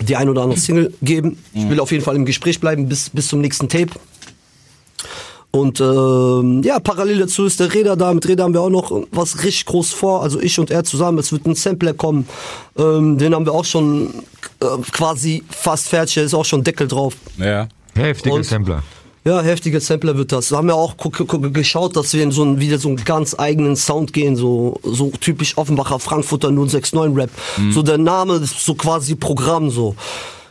[0.00, 1.38] die ein oder andere Single geben.
[1.54, 3.92] Ich will auf jeden Fall im Gespräch bleiben bis, bis zum nächsten Tape.
[5.52, 8.12] Und ähm, ja, parallel dazu ist der Räder da.
[8.14, 10.22] Mit Räder haben wir auch noch was richtig groß vor.
[10.22, 11.18] Also ich und er zusammen.
[11.18, 12.26] Es wird ein Sampler kommen.
[12.78, 14.14] Ähm, den haben wir auch schon
[14.60, 16.14] äh, quasi fast fertig.
[16.14, 17.14] Da ist auch schon Deckel drauf.
[17.36, 17.68] Ja.
[17.94, 18.82] Heftiger Und- Sampler.
[19.24, 20.48] Ja, heftiger Sampler wird das.
[20.48, 20.96] Da haben wir auch
[21.52, 25.12] geschaut, dass wir in so einen, wieder so einen ganz eigenen Sound gehen, so, so
[25.20, 27.30] typisch Offenbacher Frankfurter 069 Rap.
[27.70, 29.94] So der Name ist so quasi Programm so.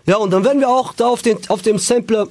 [0.06, 2.28] Ja, und dann werden wir auch da auf, den, auf dem Sampler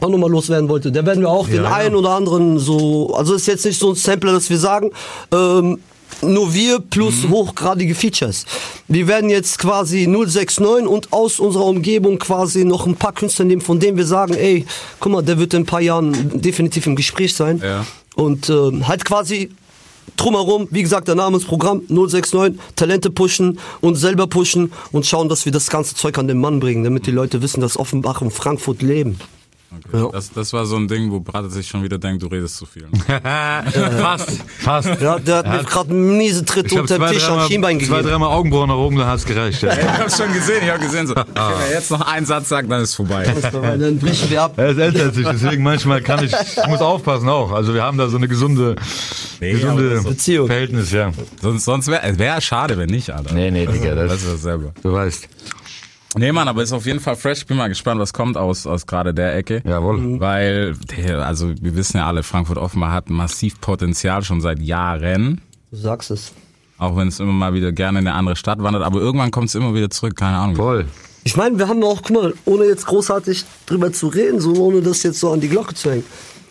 [0.00, 1.74] auch nochmal loswerden wollte, da werden wir auch den Ja, ja.
[1.74, 4.90] einen oder anderen so, also ist jetzt nicht so ein Sampler, dass wir sagen,
[5.32, 5.78] ähm,
[6.22, 8.46] nur wir plus hochgradige Features.
[8.88, 13.60] Wir werden jetzt quasi 069 und aus unserer Umgebung quasi noch ein paar Künstler nehmen,
[13.60, 14.64] von denen wir sagen, ey,
[15.00, 17.60] guck mal, der wird in ein paar Jahren definitiv im Gespräch sein.
[17.62, 17.84] Ja.
[18.14, 19.50] Und ähm, halt quasi
[20.16, 25.28] drumherum, wie gesagt, der Name ist Programm 069, Talente pushen und selber pushen und schauen,
[25.28, 28.22] dass wir das ganze Zeug an den Mann bringen, damit die Leute wissen, dass Offenbach
[28.22, 29.18] und Frankfurt leben.
[29.92, 30.08] Ja.
[30.12, 32.66] Das, das war so ein Ding, wo Bratte sich schon wieder denkt, du redest zu
[32.66, 32.86] viel.
[34.00, 35.00] fast, fast.
[35.00, 37.96] Ja, der hat mir gerade einen miese Tritt unter dem Tisch am Schienbein dreimal, zwei,
[37.96, 38.08] gegeben.
[38.10, 39.62] dreimal Augenbrauen nach oben, da hat's gereicht.
[39.62, 39.72] Ja.
[39.78, 41.14] ich hab's schon gesehen, ich hab gesehen so.
[41.14, 43.32] Okay, wenn er jetzt noch einen Satz sagt, dann ist vorbei.
[43.52, 44.54] Dann brechen wir ab.
[44.56, 47.52] Er ist älter als ich, deswegen manchmal kann ich, ich muss aufpassen auch.
[47.52, 48.76] Also wir haben da so eine gesunde,
[49.40, 50.46] aber gesunde Beziehung.
[50.46, 51.10] Verhältnis, ja.
[51.40, 53.34] Sonst, sonst wäre wär schade, wenn nicht, Alter.
[53.34, 54.72] Nee, nee, Digga, das- das ist selber.
[54.82, 55.28] Du weißt.
[56.18, 57.38] Nee, Mann, aber ist auf jeden Fall fresh.
[57.38, 59.62] Ich bin mal gespannt, was kommt aus, aus gerade der Ecke.
[59.66, 60.18] Jawohl.
[60.20, 65.40] Weil, der, also wir wissen ja alle, Frankfurt offenbar hat massiv Potenzial schon seit Jahren.
[65.70, 66.32] Du sagst es.
[66.78, 68.82] Auch wenn es immer mal wieder gerne in eine andere Stadt wandert.
[68.82, 70.56] Aber irgendwann kommt es immer wieder zurück, keine Ahnung.
[70.56, 70.86] Voll.
[71.24, 74.80] Ich meine, wir haben auch, guck mal, ohne jetzt großartig drüber zu reden, so ohne
[74.80, 76.04] das jetzt so an die Glocke zu hängen.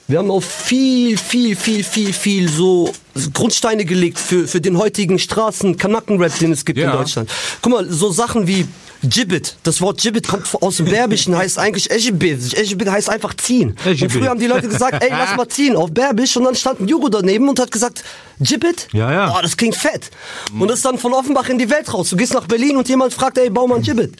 [0.07, 2.91] Wir haben auch viel, viel, viel, viel, viel so
[3.33, 6.91] Grundsteine gelegt für, für den heutigen Straßen-Kanacken-Rap, den es gibt Ja.
[6.91, 7.29] in Deutschland.
[7.61, 8.67] Guck mal, so Sachen wie
[9.09, 9.55] Gibbet.
[9.63, 12.53] Das Wort Gibbet kommt aus dem Bergischen, heißt eigentlich Ejibit.
[12.57, 13.71] Ejibit heißt einfach ziehen.
[13.71, 14.11] Und Ejibit.
[14.11, 16.35] früher haben die Leute gesagt, ey, lass mal ziehen auf Berbisch.
[16.37, 18.03] Und dann stand ein Jugo daneben und hat gesagt,
[18.39, 18.87] Gibbet?
[18.91, 19.35] Ja, ja.
[19.35, 20.11] Oh, das klingt fett.
[20.57, 22.09] Und das ist dann von Offenbach in die Welt raus.
[22.09, 24.13] Du gehst nach Berlin und jemand fragt, ey, bau mal ein Gibbet.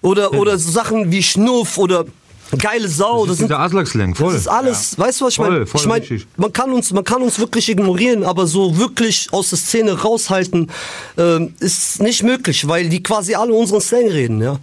[0.00, 2.04] Oder, oder so Sachen wie Schnuff oder
[2.56, 3.20] geile Sau.
[3.20, 4.32] Das Das, ist sind, dieser Aslak-Slang, voll.
[4.32, 5.62] das ist alles, weißt du, was ich meine?
[5.62, 6.04] Ich meine,
[6.36, 10.70] man kann uns, man kann uns wirklich ignorieren, aber so wirklich aus der Szene raushalten,
[11.16, 14.58] ähm, ist nicht möglich, weil die quasi alle unseren Slang reden, ja.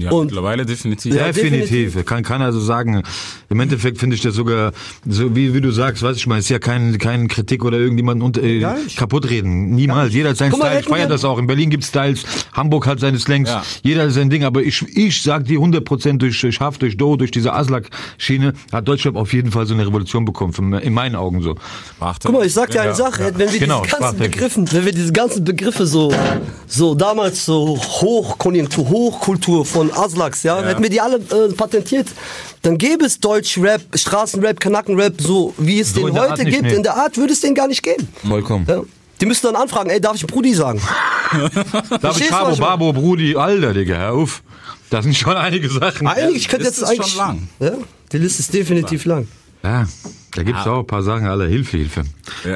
[0.00, 1.14] Ja, Und mittlerweile definitiv.
[1.14, 2.04] Ja, Definitiv.
[2.04, 3.02] Kann keiner so sagen.
[3.48, 4.72] Im Endeffekt finde ich das sogar,
[5.06, 7.64] so wie, wie du sagst, weißt du, ich meine, es ist ja kein, kein Kritik
[7.64, 8.96] oder irgendjemanden unter, äh, Gar nicht.
[8.96, 9.70] kaputt reden.
[9.70, 10.12] Niemals.
[10.12, 10.80] Jeder hat seinen Guck mal, Style.
[10.80, 11.38] Ich hätten feiere das auch.
[11.38, 12.24] In Berlin gibt's Styles.
[12.52, 13.48] Hamburg hat seine Slangs.
[13.50, 13.62] Ja.
[13.82, 14.44] Jeder hat sein Ding.
[14.44, 18.88] Aber ich, ich sag dir 100% durch, durch Haft, durch Do, durch diese Aslak-Schiene hat
[18.88, 20.72] Deutschland auf jeden Fall so eine Revolution bekommen.
[20.74, 21.56] In meinen Augen so.
[21.96, 22.28] Sprachte.
[22.28, 23.38] Guck mal, ich sag dir eine Ja, Sache, ja.
[23.38, 24.32] wenn wir Genau, diese ganzen Sprachtechnik.
[24.32, 26.12] Begriffen, wenn wir diese ganzen Begriffe so,
[26.66, 32.08] so damals so Hochkonjunktur, Hochkultur von Aslaks, ja, hätten wir die alle äh, patentiert,
[32.62, 36.74] dann gäbe es Deutsch-Rap, Straßenrap, Kanackenrap, so wie es So den heute gibt, nee.
[36.74, 38.08] in der Art würde es den gar nicht geben.
[38.26, 38.66] Vollkommen.
[38.68, 38.82] Ja.
[39.20, 40.80] Die müssten dann anfragen, ey, darf ich Brudi sagen?
[42.00, 42.56] Was ich meine?
[42.56, 44.42] Babo, Brudi, Alter, Digga, hör auf.
[44.88, 46.06] Das sind schon einige Sachen.
[46.06, 47.48] Eigentlich, ich könnte Liste jetzt ist schon eigentlich.
[47.60, 47.78] lang.
[47.78, 49.28] Ja, die Liste ist definitiv lang.
[49.62, 49.86] Ja,
[50.34, 52.04] da gibt's auch ein paar Sachen, alle Hilfe, Hilfe.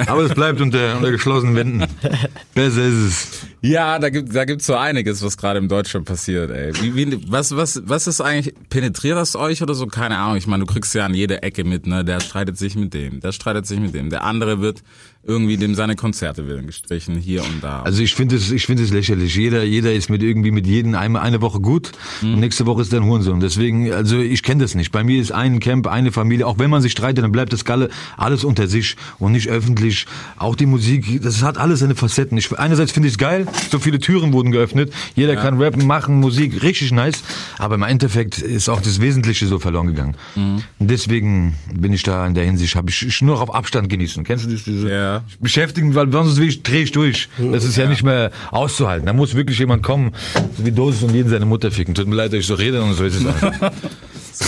[0.07, 1.85] Aber es bleibt unter, unter geschlossenen Wänden.
[2.55, 3.29] Besser ist es.
[3.61, 6.73] Ja, da gibt da gibt's so einiges, was gerade im Deutschland passiert, ey.
[6.83, 9.87] Wie, wie, was, was, was ist eigentlich, penetriert das euch oder so?
[9.87, 10.37] Keine Ahnung.
[10.37, 12.05] Ich meine, du kriegst ja an jeder Ecke mit, ne?
[12.05, 14.11] Der streitet sich mit dem, der streitet sich mit dem.
[14.11, 14.83] Der andere wird
[15.27, 17.83] irgendwie dem seine Konzerte werden gestrichen, hier und da.
[17.83, 19.35] Also ich finde es, ich finde es lächerlich.
[19.35, 22.93] Jeder, jeder ist mit irgendwie mit jedem einmal eine Woche gut und nächste Woche ist
[22.93, 23.41] dann Hurensohn.
[23.41, 24.93] Deswegen, also ich kenne das nicht.
[24.93, 26.47] Bei mir ist ein Camp, eine Familie.
[26.47, 30.07] Auch wenn man sich streitet, dann bleibt das Galle alles unter sich und nicht öffentlich.
[30.37, 32.37] Auch die Musik, das hat alles seine Facetten.
[32.39, 34.93] Ich, einerseits finde ich es geil, so viele Türen wurden geöffnet.
[35.15, 37.23] Jeder kann rappen, machen, Musik, richtig nice.
[37.59, 40.17] Aber im Endeffekt ist auch das Wesentliche so verloren gegangen.
[40.37, 43.89] Und deswegen bin ich da in der Hinsicht, habe ich, ich nur noch auf Abstand
[43.89, 44.25] genießen.
[44.25, 44.65] Kennst du das?
[44.65, 45.25] Diese, Ja.
[45.41, 47.29] beschäftigen, weil sonst drehe ich durch.
[47.39, 49.07] Das ist ja, nicht mehr auszuhalten.
[49.07, 50.13] Da muss wirklich jemand kommen,
[50.57, 51.95] so wie Dosis und jeden seine Mutter ficken.
[51.95, 53.73] Tut mir leid, dass ich so rede und so ist es einfach.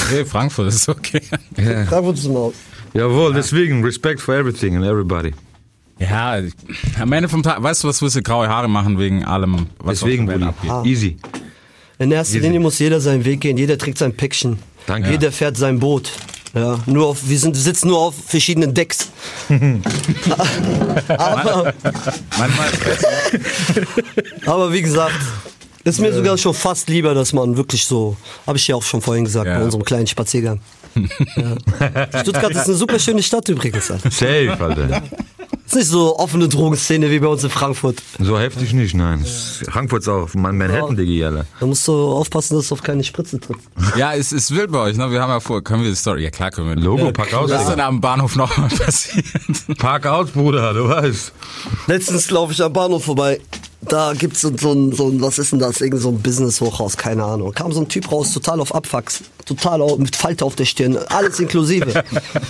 [0.05, 1.23] okay, Frankfurt ist okay.
[1.91, 2.53] Da wird es mal.
[2.97, 5.33] Jawohl, deswegen, respect for everything and everybody.
[5.99, 6.39] Ja,
[7.01, 10.01] am Ende vom Tag, weißt du, was willst du graue Haare machen wegen allem, was
[10.01, 10.71] Deswegen, auf der Welt Bulli.
[10.73, 10.93] abgeht?
[10.93, 11.17] Easy.
[11.99, 14.59] In erster Linie muss jeder seinen Weg gehen, jeder trägt sein Päckchen.
[14.87, 15.11] Danke.
[15.11, 16.11] Jeder fährt sein Boot.
[16.55, 19.11] Ja, nur auf, wir sind, sitzen nur auf verschiedenen Decks.
[21.09, 21.73] aber,
[24.47, 25.15] aber wie gesagt,
[25.85, 29.01] ist mir sogar schon fast lieber, dass man wirklich so, habe ich ja auch schon
[29.03, 29.59] vorhin gesagt, Ja.
[29.59, 30.61] bei unserem kleinen Spaziergang.
[31.37, 32.21] Ja.
[32.21, 33.91] Stuttgart ist eine super schöne Stadt übrigens.
[33.91, 34.11] Alter.
[34.11, 35.03] Safe, Alter.
[35.67, 38.01] Ist nicht so offene Drogenszene wie bei uns in Frankfurt.
[38.21, 39.25] So heftig nicht, nein.
[39.69, 41.45] Frankfurt ist auch Man- Manhattan, Diggi, Alter.
[41.59, 43.67] Da musst du aufpassen, dass du auf keine Spritze trittst.
[43.97, 45.11] ja, es ist wild bei euch, ne?
[45.11, 46.77] Wir haben ja vor, können wir die Story, ja klar können wir.
[46.77, 47.51] Logo, pack aus.
[47.51, 49.25] Was ist denn am Bahnhof noch mal passiert?
[49.79, 51.33] Park aus, Bruder, du weißt.
[51.89, 53.41] Letztens laufe ich am Bahnhof vorbei.
[53.83, 55.81] Da gibt's so, so, ein, so ein, was ist denn das?
[55.81, 57.53] Irgend so ein Business-Hochhaus, keine Ahnung.
[57.53, 59.23] Kam so ein Typ raus, total auf Abfucks.
[59.47, 62.03] Total mit Falte auf der Stirn, alles inklusive.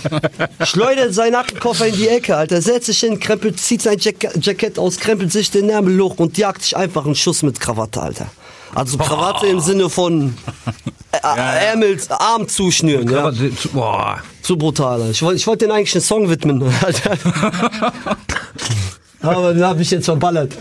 [0.63, 2.59] Schleudert seinen Aktenkoffer in die Ecke, Alter.
[2.59, 6.39] Setzt sich hin, krempelt, zieht sein Jack Jackett aus, krempelt sich den Ärmel hoch und
[6.39, 8.31] jagt sich einfach einen Schuss mit Krawatte, Alter.
[8.73, 10.35] Also Krawatte im Sinne von
[11.11, 13.31] äh, Ärmel, Arm zuschnüren, ja.
[13.73, 14.21] Boah.
[14.41, 15.01] Zu brutal.
[15.01, 15.11] Alter.
[15.11, 16.63] Ich wollte ich wollte den eigentlich einen Song widmen.
[16.83, 17.17] Alter.
[19.21, 20.53] Aber den habe ich jetzt verballert.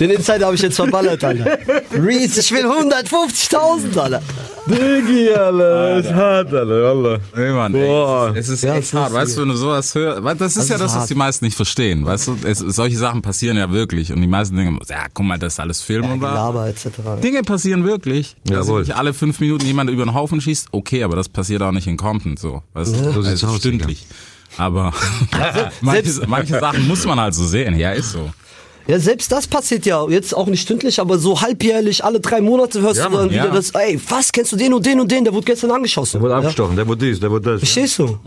[0.00, 1.58] Den Insider habe ich jetzt verballert, Alter.
[1.92, 4.22] Reese, ich will 150.000, Alter.
[4.66, 6.60] Diggi, Alter, ist hart, Alter,
[6.90, 7.20] Alter.
[7.36, 8.32] Nee, Mann, Boah.
[8.32, 10.22] ey, es ist, es ist Ja, echt ist hart, weißt du, wenn du sowas hörst,
[10.22, 11.10] weil das ist ja ist das, was hart.
[11.10, 14.56] die meisten nicht verstehen, weißt du, es, solche Sachen passieren ja wirklich und die meisten
[14.56, 16.34] denken, ja, guck mal, das ist alles Film und was.
[16.34, 16.86] Laber etc.
[17.22, 18.36] Dinge passieren wirklich.
[18.44, 18.84] Dass Jawohl.
[18.84, 21.86] sich alle fünf Minuten jemand über den Haufen schießt, okay, aber das passiert auch nicht
[21.88, 24.06] in Compton, so, weißt du, So sieht's also aus, stündlich.
[24.58, 24.92] Aber
[25.80, 28.30] manche, selbst- manche Sachen muss man halt so sehen, ja, ist so.
[28.88, 32.80] Ja, selbst das passiert ja jetzt auch nicht stündlich, aber so halbjährlich, alle drei Monate
[32.80, 33.50] hörst Ja, du dann Mann, wieder ja.
[33.50, 36.14] das, ey, was, kennst du den und den und den, der wurde gestern angeschossen.
[36.14, 36.38] Der wurde ja?
[36.40, 37.60] abgestochen, der wurde dies, der wurde das.
[37.60, 38.18] Verstehst du?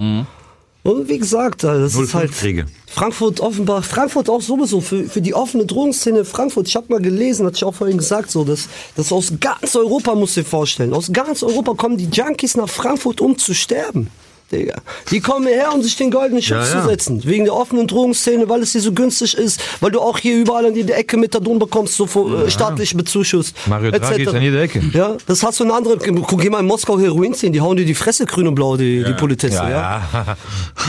[0.84, 2.66] Und wie gesagt, das ist 05 halt Kriege.
[2.88, 6.68] Frankfurt, Offenbach, Frankfurt auch sowieso für, für die offene Drogenszene Frankfurt.
[6.70, 10.16] Ich habe mal gelesen, hatte ich auch vorhin gesagt, so dass das aus ganz Europa
[10.16, 10.94] musst du dir vorstellen.
[10.94, 14.10] Aus ganz Europa kommen die Junkies nach Frankfurt, um zu sterben.
[14.52, 14.76] Digga.
[15.12, 16.82] Die kommen hierher, um sich den goldenen Schutz Ja, ja.
[16.84, 17.24] zu setzen.
[17.26, 20.66] Wegen der offenen Drogenszene, weil es hier so günstig ist, weil du auch hier überall
[20.68, 23.56] an jeder Ecke Methadon bekommst, so äh, staatlich bezuschusst.
[23.68, 24.84] Mario Draghi ist an jeder Ecke.
[24.94, 26.00] Ja, das hast du in anderen.
[26.24, 28.78] Guck, geh mal in Moskau Heroin ziehen, die hauen dir die Fresse grün und blau,
[28.78, 30.38] die, die Polizisten, ja, ja.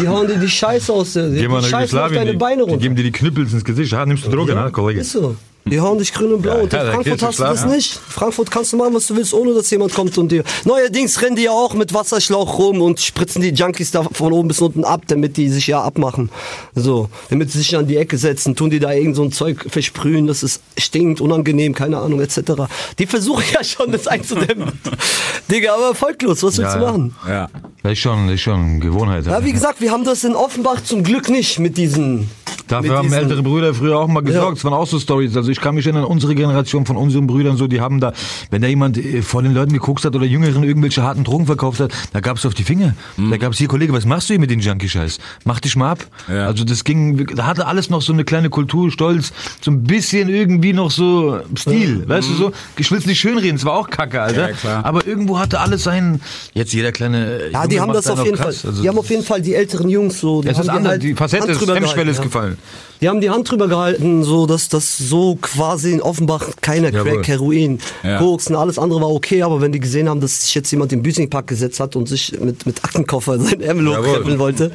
[0.01, 1.15] Die hauen dir die Scheiße aus.
[1.15, 2.77] Die Geh mal scheißen auf deine die, Beine die runter.
[2.83, 3.93] geben dir die Knüppels ins Gesicht.
[3.93, 5.01] Ja, nimmst du Drogen, ne, Kollege?
[5.01, 5.35] Ist so.
[5.69, 6.59] Die hauen dich grün und blau.
[6.59, 7.75] Ja, und in ja, Frankfurt hast du das schlafen.
[7.75, 7.93] nicht.
[8.09, 10.45] Frankfurt kannst du machen, was du willst, ohne dass jemand kommt und dir.
[10.65, 14.47] Neuerdings rennen die ja auch mit Wasserschlauch rum und spritzen die Junkies da von oben
[14.47, 16.31] bis unten ab, damit die sich ja abmachen.
[16.77, 17.09] So.
[17.31, 20.29] Damit sie sich an die Ecke setzen, tun die da irgend so ein Zeug versprühen,
[20.29, 22.53] das ist stinkt, unangenehm, keine Ahnung, etc.
[23.01, 24.73] Die versuchen ja schon, das einzudämmen.
[25.51, 26.91] Digga, aber erfolglos, was willst Ja, du ja.
[26.93, 27.15] machen?
[27.29, 27.49] Ja.
[27.83, 29.27] Das ist schon, das ist schon Gewohnheit.
[29.27, 32.31] Ja, wie gesagt, wir haben das in Offenbach zum Glück nicht mit diesen.
[32.69, 34.59] Dafür haben ältere Brüder früher auch mal gesorgt.
[34.59, 35.37] Es waren auch so Stories.
[35.37, 38.13] Also ich kann mich erinnern, unsere Generation von unseren Brüdern so, die haben da,
[38.51, 41.81] wenn da jemand äh, vor den Leuten gekokst hat oder Jüngeren irgendwelche harten Drogen verkauft
[41.81, 42.95] hat, da gab's auf die Finger.
[43.31, 45.19] Da gab's hier, Kollege, was machst du hier mit den Junkie-Scheiß?
[45.45, 46.07] Mach dich mal ab.
[46.29, 46.47] Ja.
[46.47, 50.29] Also das ging, da hatte alles noch so eine kleine Kultur, Stolz, so ein bisschen
[50.29, 52.09] irgendwie noch so Stil.
[52.09, 52.53] Weißt du so?
[52.77, 54.51] Ich will's nicht schönreden, es war auch kacke, Alter.
[54.51, 54.85] Ja, klar.
[54.85, 56.21] Aber irgendwo hatte alles seinen,
[56.55, 58.63] jetzt jeder kleine äh, Ja, Junge die haben das auf jeden krass.
[58.63, 58.71] Fall.
[58.71, 60.43] Also die haben auf jeden Fall die älteren Jungs so.
[60.43, 62.56] Die Es haben ist anders, halt die Facette Hemmschwelle ist ja.
[63.01, 67.17] Die haben die Hand drüber gehalten, so dass das so quasi in Offenbach keiner Jawohl.
[67.17, 68.19] Crack, Heroin, Ja.
[68.19, 70.93] Koks und alles andere war okay, aber wenn die gesehen haben, dass sich jetzt jemand
[70.93, 74.07] im Büsingpark gesetzt hat und sich mit, mit Aktenkoffer sein Ärmel Jawohl.
[74.07, 74.73] hochkrempeln wollte,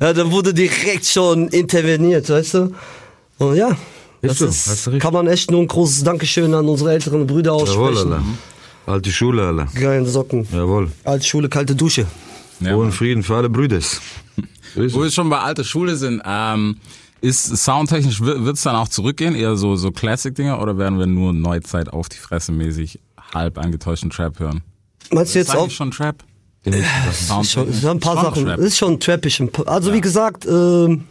[0.00, 2.72] ja, dann wurde direkt schon interveniert, weißt du?
[3.38, 3.76] Und ja,
[4.22, 7.62] das so, ist, kann man echt nur ein großes Dankeschön an unsere älteren Brüder Jawohl,
[7.62, 8.12] aussprechen.
[8.12, 8.24] Alter.
[8.86, 9.68] Alte Schule, Alter.
[9.78, 10.46] Geile Socken.
[10.52, 10.90] Jawohl.
[11.04, 12.06] Alte Schule, kalte Dusche.
[12.60, 14.00] Ja, Hohen Frieden für alle ist
[14.74, 16.76] Wo wir schon bei alter Schule sind, ähm,
[17.20, 21.32] ist soundtechnisch, wird es dann auch zurückgehen, eher so, so Classic-Dinger, oder werden wir nur
[21.32, 23.00] Neuzeit auf die Fresse mäßig
[23.34, 24.62] halb angetäuschten Trap hören?
[25.12, 26.16] Meinst du jetzt eigentlich schon Trap?
[26.64, 28.44] Ist schon, ist schon ein paar Schon Sachen.
[28.44, 28.58] Trap.
[28.58, 29.42] Ist schon trappisch.
[29.66, 31.04] Also wie gesagt, ähm,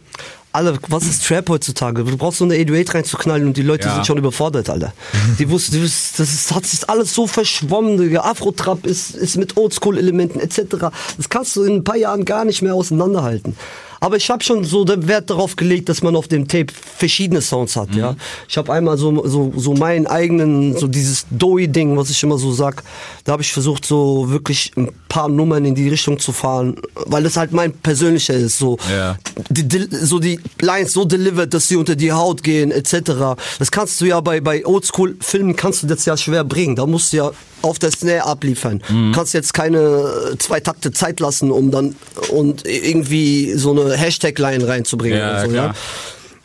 [0.52, 2.04] alle, was ist Trap heutzutage?
[2.04, 3.94] Du brauchst so eine 808 reinzuknallen und die Leute Ja.
[3.94, 4.92] sind schon überfordert, Alter.
[5.38, 8.16] Die wussten, die wussten- das ist, hat sich alles so verschwommen.
[8.16, 10.92] Afro-Trap ist, ist mit Oldschool-Elementen etc.
[11.16, 13.56] Das kannst du in ein paar Jahren gar nicht mehr auseinanderhalten.
[14.00, 17.42] Aber ich habe schon so den Wert darauf gelegt, dass man auf dem Tape verschiedene
[17.42, 18.16] Sounds hat, ja.
[18.48, 22.50] Ich habe einmal so, so, so meinen eigenen, so dieses Doughy-Ding, was ich immer so
[22.52, 22.82] sag.
[23.24, 27.22] Da habe ich versucht, so wirklich ein paar Nummern in die Richtung zu fahren, weil
[27.22, 28.78] das halt mein persönlicher ist, so.
[28.90, 29.18] Ja.
[29.50, 33.36] Die, die, so die Lines so delivered, dass sie unter die Haut gehen, etc.
[33.58, 36.74] Das kannst du ja bei, bei Oldschool-Filmen kannst du das ja schwer bringen.
[36.74, 37.30] Da musst du ja
[37.62, 38.82] auf der Snare abliefern.
[38.88, 39.12] Mhm.
[39.12, 41.96] Du kannst jetzt keine zwei Takte Zeit lassen, um dann
[42.30, 45.18] und irgendwie so eine Hashtag-Line reinzubringen.
[45.18, 45.74] Ja, oder so, ja.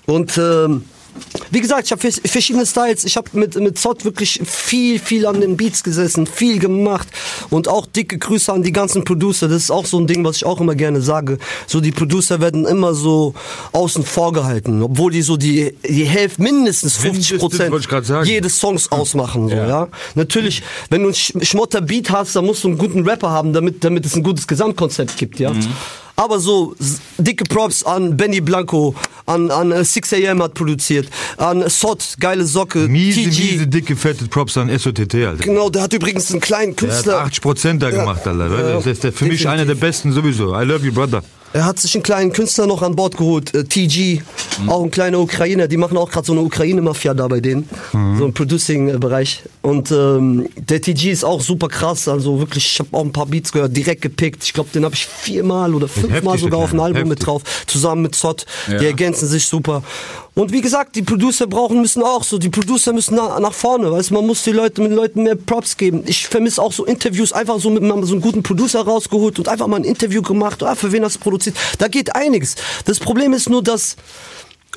[0.07, 0.83] Und ähm,
[1.51, 3.03] wie gesagt, ich habe verschiedene Styles.
[3.05, 7.07] Ich habe mit, mit Zott wirklich viel, viel an den Beats gesessen, viel gemacht.
[7.49, 9.47] Und auch dicke Grüße an die ganzen Producer.
[9.47, 11.37] Das ist auch so ein Ding, was ich auch immer gerne sage.
[11.67, 13.33] So, die Producer werden immer so
[13.71, 17.71] außen vor gehalten, obwohl die so die, die Hälfte, mindestens 50 Mindestens, Prozent
[18.27, 19.47] jedes Songs ausmachen.
[19.49, 19.67] So, ja.
[19.67, 19.87] Ja.
[20.15, 23.53] Natürlich, wenn du einen Sch- Schmotter Beat hast, dann musst du einen guten Rapper haben,
[23.53, 25.51] damit, damit es ein gutes Gesamtkonzept gibt, ja.
[26.17, 26.75] Aber so
[27.17, 32.87] dicke Props an Benny Blanco, an, an äh, 6am hat produziert, an Sot, geile Socke,
[32.87, 33.51] Miese, TG.
[33.51, 35.43] miese, dicke, fette Props an SOTT, Alter.
[35.43, 37.21] Genau, der hat übrigens einen kleinen Der hat Künstler.
[37.21, 38.47] 80 Prozent da gemacht, Alter.
[38.49, 39.47] Ja, Das ist für mich definitiv.
[39.47, 40.53] einer der besten sowieso.
[40.57, 41.21] I love you, brother.
[41.53, 44.21] Er hat sich einen kleinen Künstler noch an Bord geholt, äh, TG,
[44.67, 45.67] auch ein kleiner Ukrainer.
[45.69, 49.43] Die machen auch gerade so eine Ukraine-Mafia da bei denen, so im Producing-Bereich.
[49.61, 53.27] Und ähm, der TG ist auch super krass, also wirklich, ich habe auch ein paar
[53.27, 54.43] Beats gehört, direkt gepickt.
[54.43, 57.25] Ich glaube, den habe ich viermal oder fünfmal sogar auf ein Album mit heftig.
[57.25, 58.45] drauf, zusammen mit Zott.
[58.67, 58.81] Die Ja.
[58.81, 59.81] ergänzen sich super.
[60.35, 63.89] Und wie gesagt, die Producer brauchen müssen auch so, die Producer müssen nach, nach vorne,
[63.91, 66.03] weißt man muss die Leute mit den Leuten mehr Props geben.
[66.05, 69.47] Ich vermisse auch so Interviews, einfach so mit mal so einem guten Producer rausgeholt und
[69.47, 71.55] einfach mal ein Interview gemacht, ah, für wen hast du produziert.
[71.77, 72.55] Da geht einiges.
[72.83, 73.95] Das Problem ist nur, dass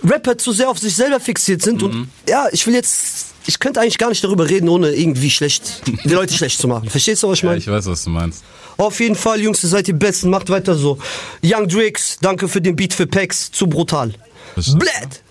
[0.05, 1.89] Rapper zu sehr auf sich selber fixiert sind Mhm.
[1.89, 5.83] und ja, ich will jetzt, ich könnte eigentlich gar nicht darüber reden, ohne irgendwie schlecht,
[6.05, 6.89] die Leute schlecht zu machen.
[6.89, 7.59] Verstehst du, was ich Ja, meine?
[7.59, 8.45] ich weiß, was du meinst.
[8.77, 10.99] Auf jeden Fall, Jungs, ihr seid die Besten, macht weiter so.
[11.45, 14.15] Young Drakes, danke für den Beat für Pax, zu brutal.
[14.55, 15.23] Blät!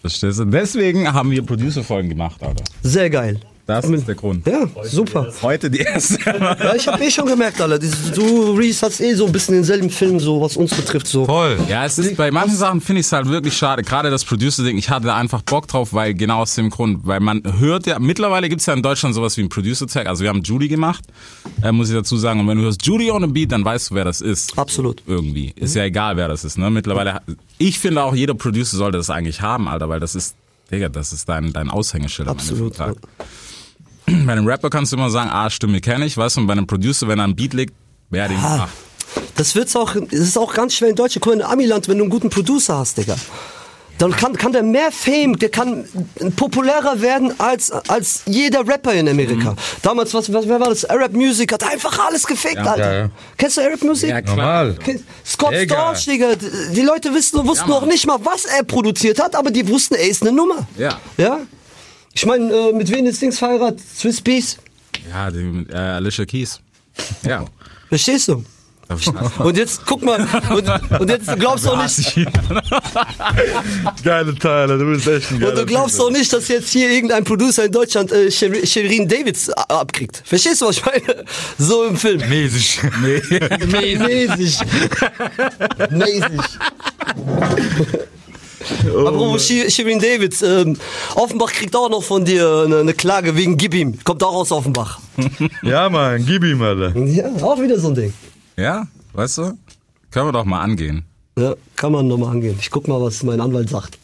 [0.00, 0.44] Verstehst du?
[0.44, 2.64] Deswegen haben wir Producer-Folgen gemacht, Alter.
[2.82, 3.40] Sehr geil.
[3.68, 4.46] Das ist der Grund.
[4.46, 5.30] Ja, super.
[5.42, 6.18] Heute die erste.
[6.38, 7.78] Ja, ich habe eh schon gemerkt, Alter.
[8.14, 11.06] Du, Reese, hast eh so ein bisschen denselben Film, so was uns betrifft.
[11.06, 11.26] So.
[11.26, 11.58] Voll.
[11.68, 13.82] Ja, es ist, bei manchen Sachen finde ich es halt wirklich schade.
[13.82, 17.42] Gerade das Producer-Ding, ich hatte einfach Bock drauf, weil genau aus dem Grund, weil man
[17.58, 20.06] hört ja, mittlerweile gibt es ja in Deutschland sowas wie ein Producer-Tag.
[20.06, 21.04] Also wir haben Judy gemacht,
[21.62, 22.40] äh, muss ich dazu sagen.
[22.40, 24.58] Und wenn du hörst Judy on a Beat, dann weißt du, wer das ist.
[24.58, 25.02] Absolut.
[25.06, 25.52] Irgendwie.
[25.56, 26.70] Ist ja egal, wer das ist, ne?
[26.70, 27.20] Mittlerweile,
[27.58, 30.36] ich finde auch, jeder Producer sollte das eigentlich haben, Alter, weil das ist,
[30.70, 32.96] Digga, das ist dein, dein Aushängeschild am Ende vom Absolut.
[34.26, 36.52] Bei einem Rapper kannst du immer sagen, ah, Stimme kenne ich, weißt du, und bei
[36.52, 37.74] einem Producer, wenn er ein Beat legt,
[38.10, 38.56] wer den Ah.
[38.58, 38.72] macht.
[39.36, 41.24] Das wird's auch, das ist auch ganz schwer in Deutschland.
[41.24, 43.16] Guck mal, in Amiland, wenn du einen guten Producer hast, Digga.
[43.98, 45.84] Dann kann, kann der mehr Fame, der kann
[46.36, 49.56] populärer werden als, als jeder Rapper in Amerika.
[49.82, 50.84] Damals, was, was, wer war das?
[50.84, 52.92] Arab Music hat einfach alles gefickt, Alter.
[52.92, 53.10] ja, ja.
[53.36, 54.10] Kennst du Arab Music?
[54.10, 54.74] Ja, klar.
[55.26, 55.96] Scott Digga.
[55.96, 56.28] Storch, Digga.
[56.76, 57.90] Die Leute wissen, wussten Ja, auch Mann.
[57.90, 60.68] nicht mal, was er produziert hat, aber die wussten, er ist eine Nummer.
[60.76, 61.00] Ja.
[61.16, 61.40] Ja?
[62.14, 63.80] Ich meine, äh, mit wem ist Dings verheiratet?
[63.80, 64.56] Swiss Beats?
[65.10, 66.60] Ja, die, mit, äh, Alicia Keys.
[67.24, 67.44] Ja.
[67.88, 68.44] Verstehst du?
[69.40, 72.14] Und jetzt, guck mal, und, und jetzt glaubst du auch nicht,
[74.02, 77.22] Geile Teile, du bist echt ein und du glaubst doch nicht, dass jetzt hier irgendein
[77.22, 80.22] Producer in Deutschland äh, Sher- Shirin Davids a- abkriegt.
[80.24, 81.24] Verstehst du, was ich meine?
[81.58, 82.26] So im Film.
[82.30, 82.80] Mäßig.
[83.66, 84.58] Mäßig.
[85.90, 86.40] Mäßig.
[88.60, 90.76] Apropos Shi- Shirin Davids, ähm,
[91.14, 93.98] Offenbach kriegt auch noch von dir eine, eine Klage wegen Gib ihm.
[94.04, 94.98] Kommt auch aus Offenbach.
[95.62, 96.96] Ja, Mann, gib ihm, Alter.
[96.96, 98.12] Ja, auch wieder so ein Ding.
[98.56, 99.42] Ja, weißt du?
[100.10, 101.04] Können wir doch mal angehen.
[101.38, 102.56] Ja, kann man nochmal angehen.
[102.60, 103.98] Ich guck mal, was mein Anwalt sagt.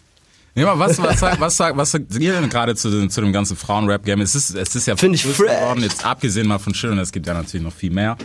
[0.56, 3.20] Nee, mal, was, was, sagt- was, sagt, was sagt ihr denn gerade zu, dem- zu
[3.20, 4.20] dem ganzen Frauen-Rap-Game?
[4.20, 7.26] Es ist, es ist ja Find ich geworden, jetzt abgesehen mal von Schillen, es gibt
[7.26, 8.16] ja natürlich noch viel mehr.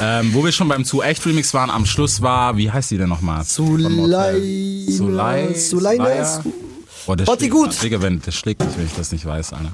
[0.00, 2.98] Ähm, wo wir schon beim Zu Echt Remix waren, am Schluss war, wie heißt die
[2.98, 3.44] denn nochmal?
[3.44, 4.84] Sulei.
[4.88, 5.54] Sulaina.
[5.54, 6.44] Sulaya?
[7.06, 7.82] Boah, der gut.
[7.82, 9.72] Digga, wenn, der schlägt mich, wenn ich das nicht weiß, Alter.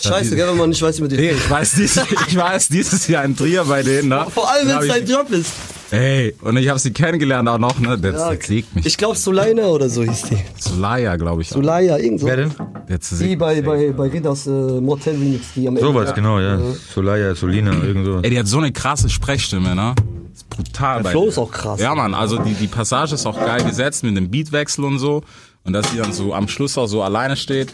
[0.00, 1.36] Scheiße, gell, wenn man nicht weiß, wie man Nee, den.
[1.36, 4.26] ich weiß, dieses, ich weiß dieses Jahr ein Trier bei denen, ne?
[4.32, 5.50] Vor allem, wenn es sein Job ist.
[5.92, 7.98] Ey, und ich habe sie kennengelernt auch noch, ne?
[7.98, 8.86] Der Ja, zersägt mich.
[8.86, 10.38] Ich glaube, Sulaina oder so hieß die.
[10.58, 11.50] Sulaya, glaube ich.
[11.50, 11.56] auch.
[11.56, 12.26] Sulaya, irgend so.
[12.26, 12.54] Wer denn?
[12.88, 15.86] Der Die bei, bei, bei Ridders äh, Motel Remix, die am Ende.
[15.86, 16.58] Sowas, genau, ja.
[16.94, 18.22] Solaya, Solina, irgend sowas.
[18.24, 19.94] Ey, die hat so eine krasse Sprechstimme, ne?
[20.32, 20.96] Ist brutal.
[20.98, 21.78] Der bei Flow ist auch krass.
[21.78, 25.22] Ja, Mann, also die, die Passage ist auch geil gesetzt mit dem Beatwechsel und so.
[25.64, 27.70] Und dass sie dann so am Schluss auch so alleine steht.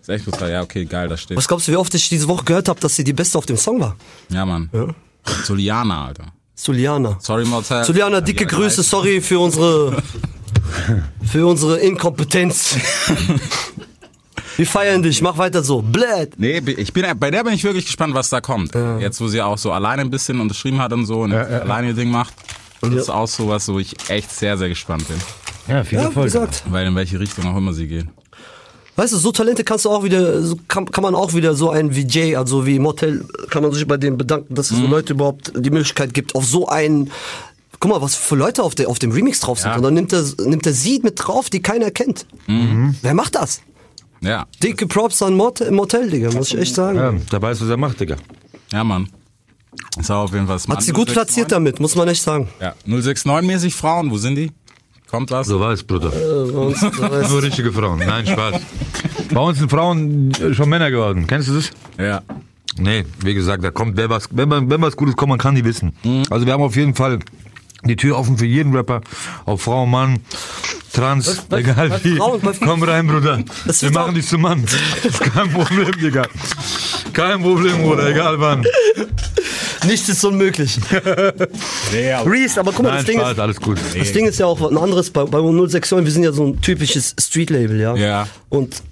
[0.00, 0.50] Ist echt brutal.
[0.50, 1.36] Ja, okay, geil, da steht.
[1.36, 3.44] Was glaubst du, wie oft ich diese Woche gehört habe, dass sie die Beste auf
[3.44, 3.94] dem Song war?
[4.30, 4.70] Ja, Mann.
[5.44, 6.32] Soliana, Alter.
[6.58, 7.16] Suliana.
[7.20, 7.84] Sorry, Motel.
[7.84, 10.02] Suliana, dicke Ja, Grüße, sorry für unsere
[11.24, 12.76] für unsere Inkompetenz.
[14.56, 15.82] Wir feiern dich, mach weiter so.
[15.82, 16.32] Blöd.
[16.36, 18.74] Nee, ich bin, bei der bin ich wirklich gespannt, was da kommt.
[18.98, 21.94] Jetzt, wo sie auch so alleine ein bisschen unterschrieben hat und so und alleine ihr
[21.94, 22.34] Ding macht.
[22.80, 25.16] Das ist auch so was, wo ich echt sehr, sehr gespannt bin.
[25.68, 26.64] Ja, viel Ja, gesagt.
[26.70, 28.06] Weil in welche Richtung auch immer sie geht.
[28.98, 31.70] Weißt du, so Talente kannst du auch wieder, so kann, kann man auch wieder so
[31.70, 34.82] einen wie Jay, also wie Motel, kann man sich bei denen bedanken, dass es Mhm.
[34.82, 37.12] so Leute überhaupt die Möglichkeit gibt, auf so einen,
[37.78, 39.70] guck mal, was für Leute auf, der, auf dem Remix drauf sind.
[39.70, 39.76] Ja.
[39.76, 42.26] Und dann nimmt er, nimmt er sie mit drauf, die keiner kennt.
[42.48, 42.96] Mhm.
[43.00, 43.60] Wer macht das?
[44.20, 44.46] Ja.
[44.60, 46.98] Dicke Props an Motel, Motel Digga, muss ich echt sagen.
[46.98, 48.16] Ja, da weißt du, was er macht, Digga.
[48.72, 49.08] Ja, Mann.
[49.96, 52.48] Ist auch auf jeden Fall Hat sie gut platziert damit, muss man echt sagen.
[52.60, 54.50] Ja, 069-mäßig Frauen, wo sind die?
[55.10, 55.46] Kommt was?
[55.46, 56.12] So war es, Bruder.
[56.12, 57.98] Äh, Nur richtige Frauen.
[58.00, 58.54] Nein, Spaß.
[59.32, 61.26] Bei uns sind Frauen schon Männer geworden.
[61.26, 61.70] Kennst du das?
[61.98, 62.22] Ja.
[62.76, 65.54] Nee, wie gesagt, da kommt, wer was, wenn, man, wenn was Gutes kommt, man kann
[65.54, 65.92] die wissen.
[66.04, 66.24] Mhm.
[66.30, 67.18] Also wir haben auf jeden Fall
[67.84, 69.00] die Tür offen für jeden Rapper,
[69.46, 70.20] ob Frau, Mann,
[70.92, 72.16] Trans, bei- egal bei wie.
[72.16, 73.42] Frauen, Komm rein, Bruder.
[73.66, 74.64] Das Wir machen dich zum Mann.
[74.64, 76.26] Das ist kein Problem, Digga.
[77.12, 78.64] Kein Problem, Bruder, egal wann.
[79.86, 80.78] Nichts ist unmöglich.
[81.92, 83.78] Reese, aber guck mal, Nein, das Ding, Spaß, ist, alles gut.
[83.98, 86.60] das Ding ist ja auch ein anderes, bei, bei 069, wir sind ja so ein
[86.60, 87.94] typisches Street-Label, ja.
[87.96, 88.28] Ja.
[88.48, 88.82] Und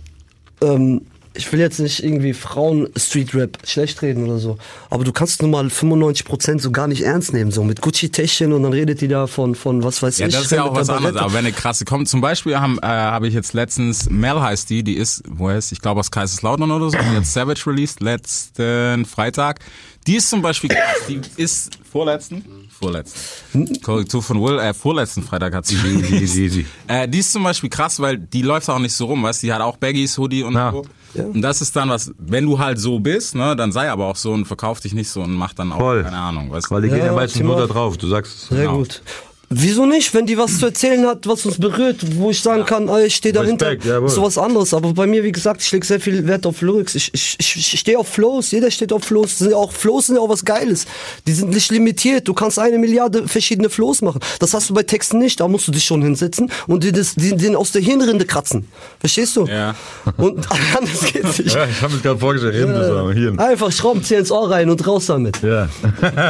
[0.62, 1.02] ähm,
[1.34, 4.56] ich will jetzt nicht irgendwie Frauen-Street-Rap schlecht reden oder so,
[4.88, 8.62] aber du kannst nun mal 95% so gar nicht ernst nehmen, so mit Gucci-Täschchen und
[8.62, 10.32] dann redet die da von, von was weiß Ja, ich.
[10.34, 11.16] das ist ja auch was anderes.
[11.16, 14.70] Aber wenn eine krasse kommt, zum Beispiel haben, äh, habe ich jetzt letztens, Mel heißt
[14.70, 18.00] die, die ist, woher ist, ich glaube aus Kaiserslautern oder so, die hat Savage released
[18.00, 19.60] letzten Freitag.
[20.06, 22.44] Die ist zum Beispiel, krass, die ist vorletzten,
[22.78, 26.66] vorletzten, Korrektur von Will, äh, vorletzten Freitag hat sie Easy, easy, easy.
[26.86, 29.46] Äh, die ist zum Beispiel krass, weil die läuft auch nicht so rum, weißt du,
[29.48, 30.72] die hat auch Baggies, Hoodie und Ja.
[30.72, 30.84] so.
[31.32, 34.16] Und das ist dann was, wenn du halt so bist, ne, dann sei aber auch
[34.16, 36.02] so und verkauf dich nicht so und mach dann auch, Voll.
[36.04, 36.74] keine Ahnung, weißt du.
[36.74, 38.48] Weil die gehen ja Ja, meistens nur da drauf, du sagst es.
[38.48, 38.78] Sehr Genau.
[38.78, 39.02] gut.
[39.48, 40.12] Wieso nicht?
[40.12, 43.14] Wenn die was zu erzählen hat, was uns berührt, wo ich sagen kann, ey, ich
[43.14, 44.74] stehe dahinter, Respekt, ist sowas anderes.
[44.74, 46.96] Aber bei mir, wie gesagt, ich lege sehr viel Wert auf Lyrics.
[46.96, 49.38] Ich, ich, ich, stehe auf Flows, jeder steht auf Flows.
[49.38, 50.86] Sind auch Flows sind ja auch was Geiles.
[51.28, 52.26] Die sind nicht limitiert.
[52.26, 54.20] Du kannst eine Milliarde verschiedene Flows machen.
[54.40, 55.38] Das hast du bei Texten nicht.
[55.38, 58.66] Da musst du dich schon hinsetzen und dir das, den, den aus der Hirnrinde kratzen.
[58.98, 59.46] Verstehst du?
[59.46, 59.76] Ja.
[60.16, 60.44] Und
[60.76, 61.54] anders geht's nicht.
[61.54, 63.38] Ja, ich habe mir gerade vorgestellt, Hirn, war Hirn.
[63.38, 65.40] Einfach Schraubenzieher ins Ohr rein und raus damit.
[65.42, 65.68] Ja.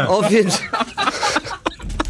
[0.07, 0.69] Auf jeden Fall.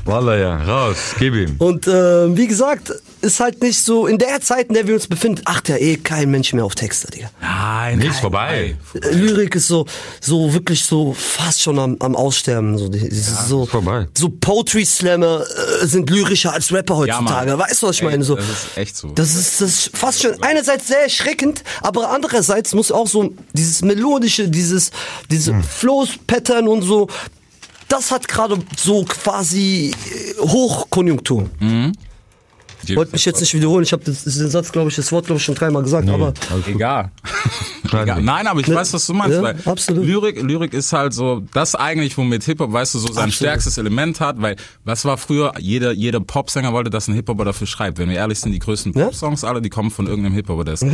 [0.07, 1.57] Walla, ja, raus, gib ihm.
[1.59, 2.93] Und äh, wie gesagt,
[3.23, 5.97] ist halt nicht so, in der Zeit, in der wir uns befinden, acht ja eh
[5.97, 7.31] kein Mensch mehr auf Texte, Digga.
[7.41, 8.77] Nein, Nichts vorbei.
[8.95, 9.87] Äh, Lyrik ist so,
[10.21, 12.79] so wirklich so fast schon am, am Aussterben.
[12.79, 14.07] So, die, ist so, ist vorbei.
[14.17, 15.43] so Poetry Slammer
[15.83, 17.51] äh, sind lyrischer als Rapper heutzutage.
[17.51, 17.59] Mann.
[17.59, 18.23] weißt du, was ich Ey, meine?
[18.25, 19.09] So, das ist echt so.
[19.09, 23.83] Das ist, das ist fast schon einerseits sehr erschreckend, aber andererseits muss auch so dieses
[23.83, 24.91] melodische, dieses,
[25.31, 25.63] diese Hm.
[25.63, 27.09] Flows-Pattern und so,
[27.89, 31.49] das hat gerade so quasi äh, Hochkonjunktur.
[32.89, 35.39] Ich wollte mich jetzt nicht wiederholen, ich habe den Satz, glaube ich, das Wort, glaube
[35.39, 36.33] ich, schon dreimal gesagt, aber
[36.67, 37.11] Egal.
[37.93, 38.23] Egal.
[38.23, 39.37] Nein, aber ich weiß, was du meinst.
[39.37, 40.05] Ja, weil absolut.
[40.05, 43.35] Lyrik, Lyrik ist halt so, das eigentlich, womit Hip-Hop, weißt du, so sein Absolut.
[43.35, 47.67] stärkstes Element hat, weil was war früher, jeder, jeder Popsänger wollte, dass ein Hip-Hopper dafür
[47.67, 47.99] schreibt.
[47.99, 49.05] Wenn wir ehrlich sind, die größten Ja.
[49.05, 50.85] Pop-Songs alle, die kommen von irgendeinem Hip-Hopper, der ist.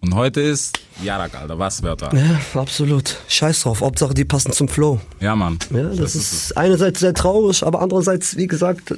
[0.00, 2.10] Und heute ist, ja, Alter, was Wörter?
[2.14, 3.16] ja, absolut.
[3.28, 5.00] Scheiß drauf, Hauptsache die passen zum Flow.
[5.20, 5.58] Ja, Mann.
[5.74, 8.96] Ja, das, ist einerseits sehr traurig, aber andererseits, wie gesagt, äh,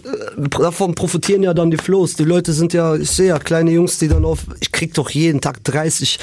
[0.50, 2.14] davon profitieren ja dann die Flows.
[2.14, 5.08] Die Leute sind ja, ich sehe ja kleine Jungs, die dann auf, ich krieg doch
[5.11, 6.18] jeden Tag 30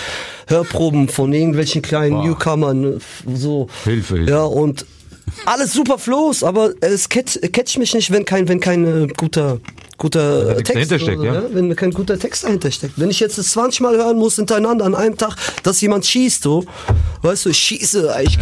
[0.47, 3.01] Hörproben von irgendwelchen kleinen Newcomern,
[3.33, 3.67] so.
[3.85, 4.29] Hilfe, Hilfe.
[4.29, 4.85] Ja, und
[5.45, 9.59] alles super Flows, aber es catch, catch mich nicht, wenn kein, wenn kein äh, guter,
[9.97, 11.43] guter nichts Text dahinter steckt, oder, ja.
[11.51, 12.93] wenn kein guter Text dahinter steckt.
[12.97, 16.43] Wenn ich jetzt das 20 Mal hören muss hintereinander an einem Tag, dass jemand schießt,
[16.43, 16.65] so,
[17.21, 18.37] weißt du, ich schieße, ich,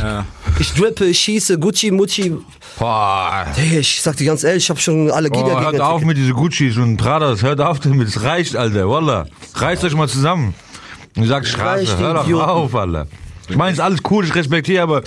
[0.59, 2.37] ich drippe, ich schieße, Gucci, Mucci.
[2.79, 3.45] Boah.
[3.55, 6.17] Hey, ich sag dir ganz ehrlich, ich habe schon Allergie Oh, dagegen hört auf mit
[6.17, 9.27] diese Guccis und Pradas, hört auf damit, es reicht, Alter, Wallah.
[9.55, 10.55] Reißt euch mal zusammen.
[11.15, 13.07] Und sagt Straße, hör doch auf, Alter.
[13.47, 15.03] Ich meine, ist alles cool, ich respektiere, aber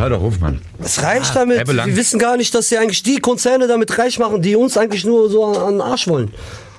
[0.00, 0.60] hör doch auf, Mann.
[0.98, 1.58] Reicht damit.
[1.58, 1.88] er belangt.
[1.90, 5.04] Wir wissen gar nicht, dass sie eigentlich die Konzerne damit reich machen, die uns eigentlich
[5.04, 6.32] nur so an den Arsch wollen.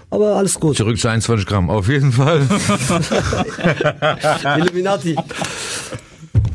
[0.10, 0.76] Aber alles gut.
[0.76, 2.42] Zurück zu 21 Gramm, auf jeden Fall.
[4.58, 5.16] Illuminati.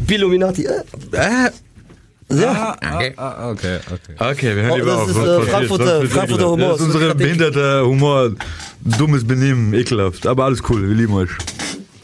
[0.09, 0.66] Illuminati.
[0.66, 1.50] Äh, äh,
[2.35, 2.76] ja.
[2.94, 3.12] okay.
[3.16, 4.31] Ah, okay, okay.
[4.33, 5.09] Okay, wir hören Oh, lieber das auf.
[5.11, 5.40] ist, äh?
[5.50, 6.50] Frankfurter- Frankfurter.
[6.50, 6.68] Humor.
[6.76, 8.31] Das ist ist behinderter Humor.
[8.98, 10.26] Dummes Benehmen, ekelhaft.
[10.26, 11.31] Aber alles cool, wir lieben euch.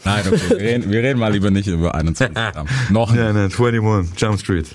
[0.05, 0.39] Nein, okay.
[0.49, 2.67] Wir reden, wir reden mal lieber nicht über 21 Gramm.
[2.89, 3.19] Noch nicht.
[3.19, 4.67] Ja, ne, 21, Jump Street.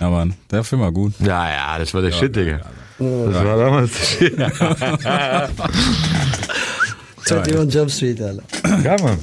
[0.00, 0.34] Ja, Mann.
[0.50, 1.14] Der Film war gut.
[1.20, 2.60] Ja, ja, das war der Shit, Digga.
[2.98, 4.38] Das war damals der Shit.
[7.30, 8.42] 21 Jump Street, Alter.
[8.84, 9.18] Ja, Mann.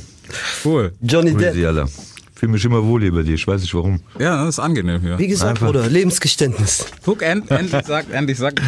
[0.66, 0.94] Cool.
[1.02, 1.54] Johnny Depp.
[1.54, 1.88] sie, Alter.
[2.36, 4.02] Fühl mich immer wohl über dir, ich weiß nicht warum.
[4.20, 5.18] Ja, das ist angenehm hier.
[5.20, 5.68] Wie gesagt, Einfach.
[5.68, 6.88] Bruder, Lebensgeständnis.
[7.06, 8.60] Guck, end, endlich sagt, endlich sagt.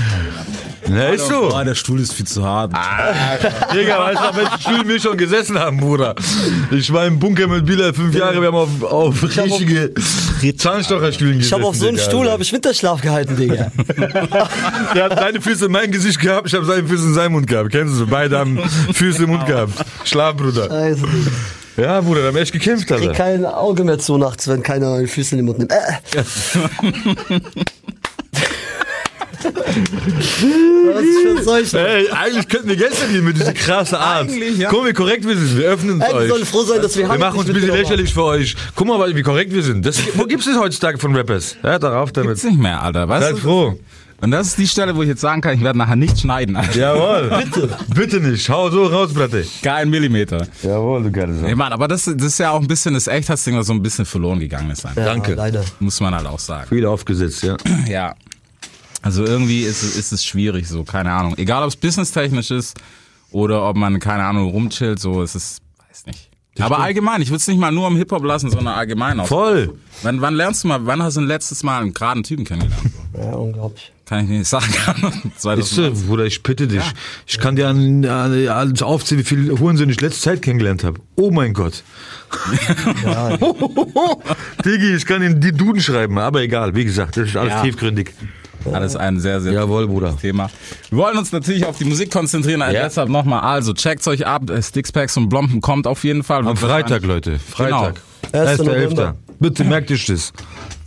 [0.89, 1.51] Ja, ist so.
[1.53, 2.71] Oh, der Stuhl ist viel zu hart.
[3.73, 6.15] Digga, weißt du, auf welchen Stühlen wir schon gesessen haben, Bruder?
[6.71, 9.93] Ich war im Bunker mit Bilal fünf Jahre, wir haben auf, auf richtige
[10.55, 11.47] Zahnstocherstühlen gesessen.
[11.47, 13.71] Ich habe auf so einem Digga, Stuhl habe ich Winterschlaf gehalten, Digga.
[14.95, 17.47] Der hat seine Füße in mein Gesicht gehabt, ich habe seine Füße in seinen Mund
[17.47, 17.71] gehabt.
[17.71, 18.05] Kennst du?
[18.07, 18.59] Beide haben
[18.93, 19.73] Füße im Mund gehabt.
[20.03, 20.69] Schlaf, Bruder.
[20.69, 21.05] Also,
[21.77, 23.13] Ja, Bruder, da haben wir echt gekämpft, krieg Alter.
[23.13, 25.71] kein Auge mehr zu nachts, wenn keiner die Füße in den Mund nimmt.
[25.71, 26.21] Äh.
[29.53, 31.03] Was
[31.37, 31.79] für Seuchen.
[31.79, 34.29] Ey, eigentlich könnten wir gestern gehen mit dieser krassen Art.
[34.29, 34.69] Eigentlich, ja.
[34.69, 35.57] Guck mal, wie korrekt wir sind.
[35.57, 36.29] Wir öffnen uns euch.
[36.29, 38.55] sollen froh sein, dass wir Wir machen uns ein bisschen lächerlich für euch.
[38.75, 39.85] Guck mal, wie korrekt wir sind.
[39.85, 41.57] Das, wo gibt's das heutzutage von Rappers?
[41.63, 42.43] Ja, darauf Gibt's damit.
[42.43, 43.07] nicht mehr, Alter.
[43.07, 43.79] Weißt Seid froh.
[44.21, 46.55] Und das ist die Stelle, wo ich jetzt sagen kann, ich werde nachher nicht schneiden.
[46.55, 46.79] Alter.
[46.79, 47.43] Jawohl.
[47.43, 47.77] Bitte.
[47.93, 48.49] Bitte nicht.
[48.49, 49.45] Hau so raus, Bratte.
[49.61, 50.47] Kein Millimeter.
[50.63, 51.49] Jawohl, du geile Sache.
[51.49, 53.83] Ich meine, aber das, das ist ja auch ein bisschen das Echtheitsding, was so ein
[53.83, 54.85] bisschen verloren gegangen ist.
[54.85, 55.03] Einfach.
[55.03, 55.31] Danke.
[55.31, 55.63] Ja, leider.
[55.79, 56.67] Muss man halt auch sagen.
[56.69, 57.57] Viel aufgesetzt, ja.
[57.87, 58.15] Ja.
[59.05, 61.35] Also irgendwie ist es, ist es schwierig, so, keine Ahnung.
[61.37, 62.75] Egal, ob es businesstechnisch ist
[63.29, 66.31] oder ob man, keine Ahnung, rumchillt, so, es ist, weiß nicht.
[66.57, 69.27] Aber allgemein, ich würde es nicht mal nur im Hip-Hop lassen, sondern allgemein auch.
[69.27, 69.77] Voll.
[70.01, 72.81] Wann, wann lernst du mal, wann hast du ein letztes Mal einen geraden Typen kennengelernt?
[72.83, 72.89] So?
[73.21, 73.93] Ja, unglaublich.
[74.05, 74.65] Kann ich nicht sagen.
[75.35, 76.07] Ist so, 2019.
[76.07, 76.83] Bruder, ich bitte dich.
[77.27, 80.99] Ich kann dir an, an, alles aufzählen, wie viele Hurensohn ich letzte Zeit kennengelernt habe.
[81.15, 81.83] Oh mein Gott.
[84.65, 87.61] Digi, ich kann in die Duden schreiben, aber egal, wie gesagt, das ist alles Ja.
[87.61, 88.13] tiefgründig.
[88.73, 90.17] Alles ein sehr, sehr Jawohl, Bruder.
[90.19, 90.49] Thema.
[90.89, 92.83] Wir wollen uns natürlich auf die Musik konzentrieren, also Ja.
[92.83, 96.47] deshalb nochmal, also checkt's euch ab, äh, Stickspacks und Blompen kommt auf jeden Fall.
[96.47, 97.39] Am Freitag, Leute.
[97.39, 98.01] Freitag.
[98.31, 98.45] Genau.
[98.49, 98.59] 1.
[98.59, 98.63] 1.11.
[98.65, 99.15] November.
[99.39, 100.33] Bitte merkt euch das.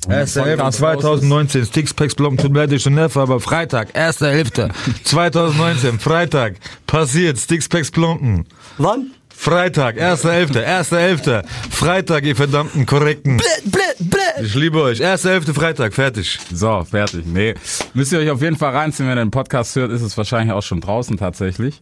[0.09, 0.57] 1.11.
[0.57, 4.71] Podcast 2019, Stickspacks Blom, tut mir leid, ich schon Neffe, aber Freitag, 1.11.
[5.05, 6.55] 2019, Freitag,
[6.87, 8.45] passiert, Stickspacks Plompen.
[8.79, 9.11] Wann?
[9.29, 13.37] Freitag, 1.11., 1.11., Freitag, ihr verdammten korrekten.
[13.37, 14.18] Blä, blä, blä.
[14.43, 15.01] Ich liebe euch.
[15.01, 16.39] Erste Hälfte Freitag, fertig.
[16.53, 17.25] So, fertig.
[17.27, 17.55] Nee,
[17.95, 20.53] müsst ihr euch auf jeden Fall reinziehen, wenn ihr den Podcast hört, ist es wahrscheinlich
[20.53, 21.81] auch schon draußen tatsächlich.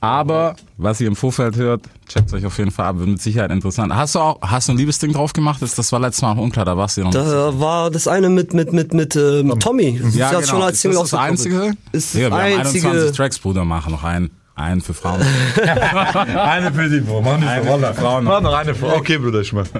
[0.00, 3.50] Aber was ihr im Vorfeld hört, checkt euch auf jeden Fall ab, wird mit Sicherheit
[3.50, 3.94] interessant.
[3.94, 5.62] Hast du auch, hast du ein Liebesding drauf gemacht?
[5.62, 7.14] Das, das war letztes Mal noch unklar, da warst du ja noch.
[7.14, 9.98] Da war das eine mit mit mit mit ähm, Tommy.
[10.02, 10.46] Das ja, hat genau.
[10.46, 11.72] schon als ist das das einzige?
[11.92, 12.88] Ist ja, das wir haben einzige.
[12.88, 14.30] 21 Tracks, Bruder, machen noch einen.
[14.56, 15.20] Einen für Frauen.
[16.36, 17.20] Eine für die Frau.
[17.20, 18.24] Mach nicht Eine für Frauen.
[18.24, 18.98] Mach noch eine Frau.
[18.98, 19.66] Okay, Bruder, ich mach.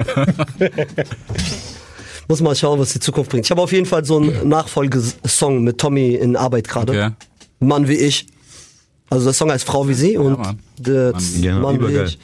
[2.28, 3.44] Muss mal schauen, was die Zukunft bringt.
[3.46, 6.92] Ich habe auf jeden Fall so einen Nachfolgesong mit Tommy in Arbeit gerade.
[6.92, 7.10] Okay.
[7.60, 8.26] Mann wie ich.
[9.10, 10.58] Also der Song heißt Frau wie sie und Mann.
[10.78, 12.18] der Mann wie- Mann, wie ich.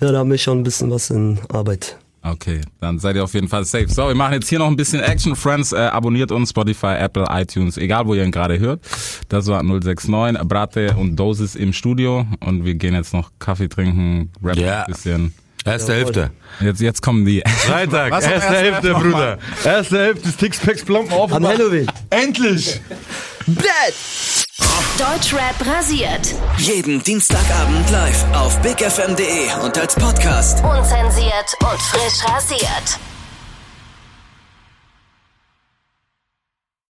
[0.00, 1.96] Ja, da haben wir schon ein bisschen was in Arbeit.
[2.22, 3.88] Okay, dann seid ihr auf jeden Fall safe.
[3.88, 5.34] So, wir machen jetzt hier noch ein bisschen Action.
[5.36, 8.80] Friends, äh, abonniert uns, Spotify, Apple, iTunes, egal wo ihr ihn gerade hört.
[9.28, 12.26] Das war 069, Brate und Dosis im Studio.
[12.40, 14.82] Und wir gehen jetzt noch Kaffee trinken, rappen Ja.
[14.82, 15.34] ein bisschen.
[15.68, 16.30] Erste Hälfte.
[16.60, 17.42] Jetzt, jetzt kommen die.
[17.66, 19.38] Freitag, erste ersten Hälfte, Tag Bruder.
[19.64, 21.32] Erste Hälfte ist Tixpacks Plomben auf.
[21.32, 21.86] Am Halloween.
[22.10, 22.80] Endlich!
[23.46, 23.94] Bad!
[24.98, 26.34] Deutschrap rasiert.
[26.58, 30.64] Jeden Dienstagabend live auf bigfm.de und als Podcast.
[30.64, 32.98] Unzensiert und frisch rasiert.